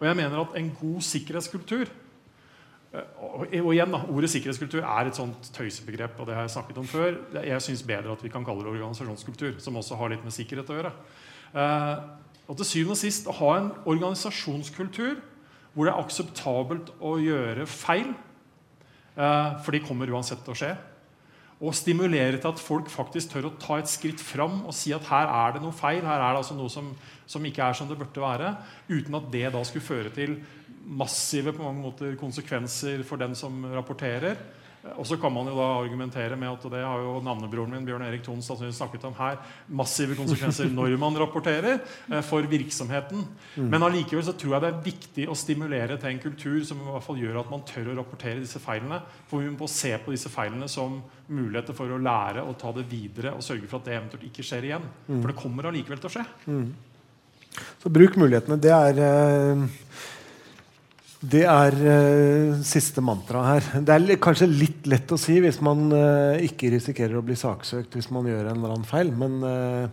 Og 0.00 0.06
jeg 0.08 0.16
mener 0.16 0.40
at 0.40 0.54
en 0.56 0.70
god 0.80 1.02
sikkerhetskultur 1.04 1.84
eh, 1.84 3.18
og 3.20 3.72
igjen 3.74 3.92
da, 3.92 4.00
Ordet 4.08 4.30
sikkerhetskultur 4.32 4.80
er 4.80 5.10
et 5.10 5.16
sånt 5.16 5.50
tøysebegrep. 5.54 6.18
og 6.18 6.26
det 6.26 6.34
har 6.34 6.48
Jeg 6.48 6.56
snakket 6.56 6.78
om 6.78 6.86
før. 6.88 7.18
Jeg 7.44 7.62
syns 7.62 7.82
bedre 7.82 8.12
at 8.12 8.24
vi 8.24 8.32
kan 8.32 8.44
kalle 8.44 8.64
det 8.64 8.72
organisasjonskultur, 8.72 9.60
som 9.60 9.76
også 9.76 10.00
har 10.00 10.08
litt 10.08 10.24
med 10.24 10.32
sikkerhet 10.32 10.70
å 10.72 10.78
gjøre. 10.80 10.92
Eh, 11.54 11.96
og 12.48 12.56
til 12.56 12.66
syvende 12.66 12.96
og 12.96 13.02
sist 13.02 13.28
å 13.28 13.36
ha 13.38 13.50
en 13.58 13.72
organisasjonskultur 13.86 15.20
hvor 15.74 15.86
det 15.86 15.92
er 15.92 16.02
akseptabelt 16.02 16.88
å 16.98 17.14
gjøre 17.22 17.66
feil, 17.70 18.08
eh, 19.16 19.50
for 19.62 19.70
de 19.70 19.84
kommer 19.84 20.10
uansett 20.10 20.42
til 20.44 20.54
å 20.54 20.58
skje. 20.58 20.72
Og 21.60 21.74
stimulere 21.76 22.38
til 22.38 22.48
at 22.48 22.62
folk 22.62 22.88
faktisk 22.88 23.34
tør 23.34 23.50
å 23.50 23.56
ta 23.60 23.76
et 23.80 23.90
skritt 23.90 24.22
fram 24.24 24.62
og 24.64 24.72
si 24.72 24.94
at 24.96 25.04
her 25.10 25.28
er 25.28 25.56
det 25.56 25.60
noe 25.60 25.76
feil. 25.76 26.00
her 26.00 26.16
er 26.16 26.32
det 26.32 26.40
altså 26.40 26.56
noe 26.56 26.72
som, 26.72 26.88
som 27.28 27.44
ikke 27.44 27.66
er 27.66 27.76
som 27.76 27.90
det 27.90 27.98
burde 28.00 28.22
være, 28.22 28.54
Uten 28.88 29.18
at 29.18 29.28
det 29.32 29.52
da 29.52 29.60
skulle 29.64 29.84
føre 29.84 30.14
til 30.14 30.38
massive 30.80 31.52
måter 31.52 32.16
konsekvenser 32.16 33.04
for 33.04 33.20
den 33.20 33.36
som 33.36 33.60
rapporterer. 33.74 34.40
Og 34.80 35.04
så 35.04 35.18
kan 35.20 35.32
man 35.32 35.48
jo 35.50 35.56
da 35.58 35.66
argumentere 35.82 36.36
med 36.40 36.48
at 36.48 36.62
det 36.72 36.80
har 36.80 37.02
jo 37.04 37.18
navnebroren 37.24 37.74
min 37.74 37.84
Bjørn 37.84 38.04
Erik 38.06 38.22
Thon 38.24 38.40
snakket 38.40 39.04
om 39.04 39.16
her, 39.18 39.36
massive 39.68 40.16
konsekvenser 40.16 40.70
når 40.78 40.94
man 41.00 41.18
rapporterer 41.20 41.76
eh, 41.76 42.22
for 42.24 42.48
virksomheten. 42.48 43.26
Mm. 43.56 43.66
Men 43.68 43.84
allikevel 43.84 44.24
så 44.24 44.32
tror 44.40 44.56
jeg 44.56 44.64
det 44.64 44.70
er 44.70 44.86
viktig 44.86 45.26
å 45.28 45.36
stimulere 45.36 45.98
til 46.00 46.14
en 46.14 46.22
kultur 46.22 46.62
som 46.64 46.80
i 46.80 46.86
hvert 46.88 47.04
fall 47.04 47.20
gjør 47.20 47.42
at 47.42 47.50
man 47.52 47.64
tør 47.68 47.90
å 47.92 47.96
rapportere 47.98 48.40
disse 48.40 48.62
feilene. 48.62 49.02
For 49.28 49.44
vi 49.44 49.52
må 49.52 49.68
se 49.68 49.92
på 50.00 50.14
disse 50.14 50.32
feilene 50.32 50.68
som 50.72 50.96
muligheter 51.28 51.76
for 51.76 51.92
å 51.92 52.00
lære 52.00 52.46
og 52.46 52.56
ta 52.60 52.72
det 52.76 52.86
videre 52.88 53.34
og 53.36 53.44
sørge 53.44 53.68
for 53.68 53.82
at 53.82 53.90
det 53.90 53.98
eventuelt 53.98 54.30
ikke 54.30 54.46
skjer 54.46 54.70
igjen. 54.70 54.86
Mm. 55.10 55.18
For 55.18 55.28
det 55.28 55.36
kommer 55.42 55.68
allikevel 55.68 56.00
til 56.00 56.08
å 56.08 56.14
skje. 56.16 56.24
Mm. 56.48 56.64
Så 57.82 57.92
bruk 57.92 58.16
mulighetene. 58.16 58.56
Det 58.64 58.72
er 58.72 59.04
eh 59.04 59.68
det 61.20 61.42
er 61.44 61.74
uh, 61.76 62.60
siste 62.64 63.02
mantra 63.04 63.42
her. 63.44 63.66
Det 63.84 63.92
er 63.92 64.20
kanskje 64.22 64.48
litt 64.48 64.86
lett 64.88 65.10
å 65.12 65.18
si 65.20 65.36
hvis 65.44 65.58
man 65.64 65.90
uh, 65.92 66.40
ikke 66.40 66.70
risikerer 66.72 67.18
å 67.18 67.24
bli 67.24 67.36
saksøkt 67.36 67.98
hvis 67.98 68.08
man 68.14 68.28
gjør 68.30 68.48
en 68.48 68.56
eller 68.56 68.72
annen 68.72 68.88
feil, 68.88 69.12
men 69.12 69.36
uh... 69.44 69.84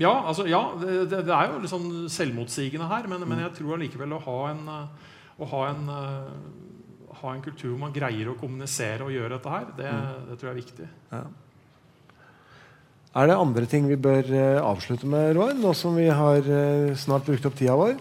Ja, 0.00 0.14
altså, 0.24 0.46
ja 0.48 0.62
det, 0.80 1.04
det, 1.12 1.20
er 1.28 1.50
jo 1.50 1.58
litt 1.60 1.70
sånn 1.70 2.08
selvmotsigende 2.08 2.88
her, 2.88 3.04
men, 3.12 3.26
men 3.28 3.42
jeg 3.44 3.52
tror 3.58 3.74
allikevel 3.76 4.14
å 4.16 4.22
ha 4.24 4.38
en, 4.48 4.62
å 5.36 5.48
ha 5.50 5.60
en, 5.68 5.82
ha 7.20 7.34
en 7.34 7.44
kultur 7.44 7.74
hvor 7.74 7.82
man 7.82 7.92
greier 7.92 8.30
å 8.32 8.38
kommunisere 8.40 9.04
og 9.04 9.12
gjøre 9.12 9.36
dette 9.36 9.52
her, 9.52 9.68
det, 9.76 9.90
mm. 9.92 10.24
det 10.30 10.38
tror 10.38 10.48
jeg 10.48 10.54
er 10.54 10.62
viktig. 10.62 10.88
Ja. 11.12 11.20
Er 13.20 13.28
det 13.28 13.36
andre 13.36 13.68
ting 13.68 13.84
vi 13.84 14.00
bør 14.00 14.32
avslutte 14.62 15.12
med, 15.12 15.34
Roar, 15.36 15.52
nå 15.60 15.76
som 15.76 16.00
vi 16.00 16.08
har 16.08 16.48
snart 16.96 17.28
brukt 17.28 17.52
opp 17.52 17.60
tida 17.60 17.76
vår? 17.76 18.00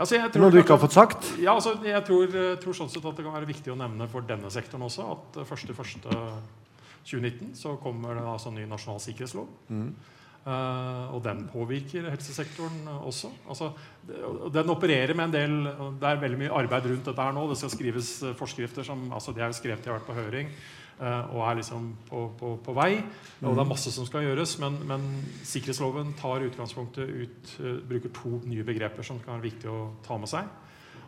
Altså, 0.00 0.20
Noe 0.40 0.52
du 0.52 0.60
ikke 0.62 0.72
har 0.76 0.80
fått 0.80 0.96
sagt? 0.96 1.26
Ja, 1.42 1.52
altså, 1.58 1.74
jeg 1.84 2.00
tror, 2.06 2.30
eh, 2.32 2.54
tror, 2.60 2.76
sånn 2.76 2.88
sett 2.92 3.04
at 3.04 3.18
det 3.18 3.24
kan 3.26 3.36
være 3.36 3.48
viktig 3.50 3.72
å 3.72 3.76
nevne 3.78 4.08
for 4.08 4.24
denne 4.26 4.50
sektoren 4.52 4.86
også 4.86 5.02
at 5.12 5.36
1.1.2019 5.44 6.06
eh, 7.10 7.52
så 7.58 7.74
kommer 7.82 8.16
det 8.16 8.24
altså 8.24 8.52
ny 8.54 8.64
nasjonal 8.70 9.00
sikkerhetslov. 9.04 9.48
Mm. 9.68 9.92
Uh, 10.40 11.12
og 11.12 11.20
den 11.20 11.42
påvirker 11.52 12.06
helsesektoren 12.08 12.86
også. 13.04 13.28
Altså, 13.52 13.66
den 14.08 14.72
opererer 14.72 15.12
med 15.12 15.26
en 15.28 15.34
del 15.34 15.52
Det 16.00 16.08
er 16.08 16.22
veldig 16.22 16.38
mye 16.40 16.54
arbeid 16.62 16.86
rundt 16.88 17.10
dette 17.10 17.26
her 17.26 17.34
nå. 17.36 17.42
Det 17.50 17.58
skal 17.60 17.74
skrives 17.74 18.08
forskrifter 18.38 18.86
som 18.88 19.12
altså, 19.12 19.36
de 19.36 19.44
er 19.44 19.52
skrevet, 19.52 19.84
de 19.84 19.92
har 19.92 19.98
vært 19.98 20.08
på 20.08 20.16
høring. 20.16 20.48
Eh, 21.00 21.30
og 21.32 21.44
er 21.48 21.60
liksom 21.62 21.84
på, 22.10 22.26
på, 22.36 22.54
på, 22.60 22.72
vei. 22.76 22.98
Og 23.40 23.54
det 23.56 23.62
er 23.62 23.68
masse 23.68 23.92
som 23.94 24.04
skal 24.04 24.26
gjøres, 24.26 24.58
men, 24.60 24.74
men 24.88 25.04
sikkerhetsloven 25.48 26.12
tar 26.18 26.44
utgangspunktet 26.44 27.08
ut, 27.08 27.52
uh, 27.64 27.78
bruker 27.88 28.12
to 28.12 28.40
nye 28.44 28.66
begreper 28.66 29.06
som 29.06 29.20
kan 29.22 29.38
være 29.38 29.46
viktig 29.46 29.70
å 29.72 29.78
ta 30.04 30.18
med 30.20 30.28
seg. 30.28 30.50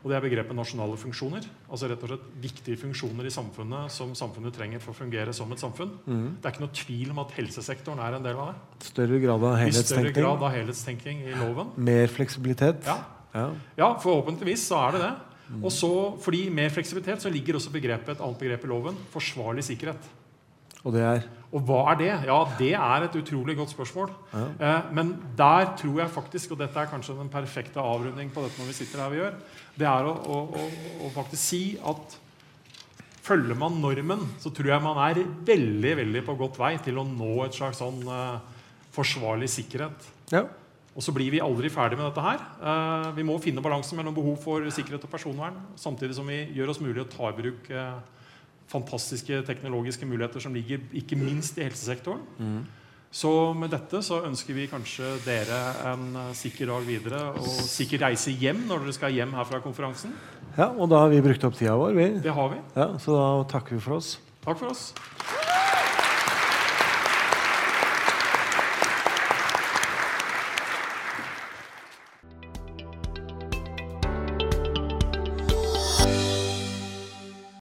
Og 0.03 0.09
det 0.11 0.17
er 0.17 0.25
begrepet 0.25 0.57
nasjonale 0.57 0.97
funksjoner. 0.99 1.45
Altså 1.69 1.91
rett 1.91 2.01
og 2.03 2.11
slett 2.11 2.25
viktige 2.43 2.81
funksjoner 2.81 3.29
i 3.29 3.35
samfunnet 3.35 3.93
som 3.93 4.17
samfunnet 4.19 4.57
trenger 4.57 4.81
for 4.83 4.95
å 4.95 4.99
fungere 4.99 5.35
som 5.37 5.53
et 5.55 5.61
samfunn. 5.63 5.93
Mm. 6.09 6.25
Det 6.41 6.49
er 6.49 6.57
ikke 6.57 6.65
noe 6.65 6.79
tvil 6.81 7.13
om 7.13 7.21
at 7.23 7.35
helsesektoren 7.37 8.01
er 8.03 8.17
en 8.17 8.25
del 8.25 8.41
av 8.41 8.51
det. 8.51 8.89
Større 8.89 9.21
grad 9.23 9.45
av 9.45 9.59
helhetstenking. 9.61 10.09
I 10.09 10.15
større 10.17 10.25
grad 10.25 10.47
av 10.49 10.57
helhetstenking 10.57 11.21
i 11.29 11.37
loven. 11.37 11.77
Mer 11.91 12.11
fleksibilitet. 12.11 12.89
Ja. 12.89 12.97
ja. 13.37 13.45
ja 13.79 13.93
forhåpentligvis 14.03 14.65
så 14.73 14.81
er 14.89 14.97
det 14.97 15.05
det. 15.05 15.13
Og 15.61 15.71
så, 15.75 15.93
fordi 16.25 16.47
mer 16.55 16.73
fleksibilitet 16.73 17.23
så 17.25 17.31
ligger 17.33 17.59
også 17.59 17.73
begrepet, 17.75 18.17
et 18.17 18.25
annet 18.25 18.41
begrep 18.41 18.65
i 18.65 18.71
loven 18.71 18.99
forsvarlig 19.13 19.65
sikkerhet. 19.67 20.11
Og 20.83 20.95
det 20.97 21.03
er? 21.07 21.27
Og 21.53 21.63
hva 21.69 21.83
er 21.93 21.99
det? 22.01 22.11
Ja, 22.27 22.39
Det 22.59 22.73
er 22.75 23.05
et 23.07 23.19
utrolig 23.21 23.55
godt 23.59 23.71
spørsmål. 23.71 24.11
Ja. 24.33 24.47
Eh, 24.59 24.89
men 24.97 25.13
der 25.39 25.77
tror 25.79 26.01
jeg 26.01 26.11
faktisk, 26.11 26.55
og 26.55 26.59
dette 26.59 26.81
er 26.81 26.91
kanskje 26.91 27.19
den 27.19 27.31
perfekte 27.31 27.79
avrunding 27.79 28.33
på 28.33 28.43
dette 28.43 28.59
når 28.59 28.71
vi 28.73 28.79
sitter 28.81 29.03
her 29.05 29.13
vi 29.13 29.21
gjør, 29.21 29.37
det 29.79 29.87
er 29.87 30.09
å, 30.09 30.15
å, 30.17 30.41
å, 30.49 30.65
å 31.07 31.13
faktisk 31.15 31.43
si 31.43 31.63
at 31.79 32.17
følger 33.23 33.55
man 33.55 33.79
normen, 33.79 34.25
så 34.43 34.51
tror 34.51 34.73
jeg 34.73 34.83
man 34.83 34.99
er 35.05 35.23
veldig 35.47 35.93
veldig 36.01 36.25
på 36.27 36.35
godt 36.41 36.59
vei 36.59 36.73
til 36.83 36.99
å 36.99 37.07
nå 37.07 37.37
et 37.45 37.55
slags 37.55 37.79
sånn 37.79 38.03
eh, 38.03 38.65
forsvarlig 38.97 39.53
sikkerhet. 39.53 40.11
Ja. 40.35 40.47
Og 40.93 41.05
så 41.05 41.13
blir 41.17 41.33
vi 41.33 41.41
aldri 41.41 41.71
ferdig 41.73 41.97
med 41.97 42.11
dette 42.11 42.25
her. 42.25 42.43
Uh, 42.61 43.13
vi 43.17 43.25
må 43.25 43.39
finne 43.41 43.65
balansen 43.65 43.97
mellom 43.97 44.17
behov 44.17 44.37
for 44.43 44.67
sikkerhet 44.69 45.07
og 45.07 45.13
personvern, 45.13 45.57
samtidig 45.81 46.19
som 46.19 46.29
vi 46.29 46.43
gjør 46.53 46.75
oss 46.75 46.83
mulig 46.85 47.01
å 47.05 47.09
ta 47.09 47.31
i 47.31 47.39
bruk 47.39 47.71
uh, 47.73 47.97
fantastiske 48.73 49.41
teknologiske 49.49 50.09
muligheter 50.09 50.45
som 50.45 50.55
ligger 50.57 50.85
ikke 50.97 51.17
minst 51.21 51.59
i 51.59 51.65
helsesektoren. 51.67 52.21
Mm. 52.39 52.63
Så 53.13 53.31
med 53.57 53.73
dette 53.73 54.01
så 54.05 54.23
ønsker 54.25 54.57
vi 54.57 54.69
kanskje 54.69 55.15
dere 55.25 55.61
en 55.91 56.05
uh, 56.17 56.27
sikker 56.37 56.69
dag 56.73 56.85
videre 56.89 57.25
og 57.37 57.49
sikker 57.69 58.05
reise 58.07 58.33
hjem 58.33 58.65
når 58.69 58.87
dere 58.87 58.97
skal 58.97 59.17
hjem 59.17 59.33
her 59.37 59.49
fra 59.49 59.61
konferansen. 59.65 60.13
Ja, 60.57 60.69
og 60.73 60.91
da 60.93 61.05
har 61.05 61.13
vi 61.13 61.25
brukt 61.25 61.45
opp 61.49 61.57
tida 61.57 61.77
vår. 61.81 61.97
Vi. 61.97 62.11
Det 62.25 62.37
har 62.37 62.53
vi. 62.53 62.61
Ja, 62.77 62.91
Så 63.01 63.17
da 63.17 63.29
takker 63.53 63.77
vi 63.77 63.85
for 63.85 64.01
oss. 64.01 64.19
Takk 64.45 64.61
for 64.61 64.73
oss. 64.73 64.91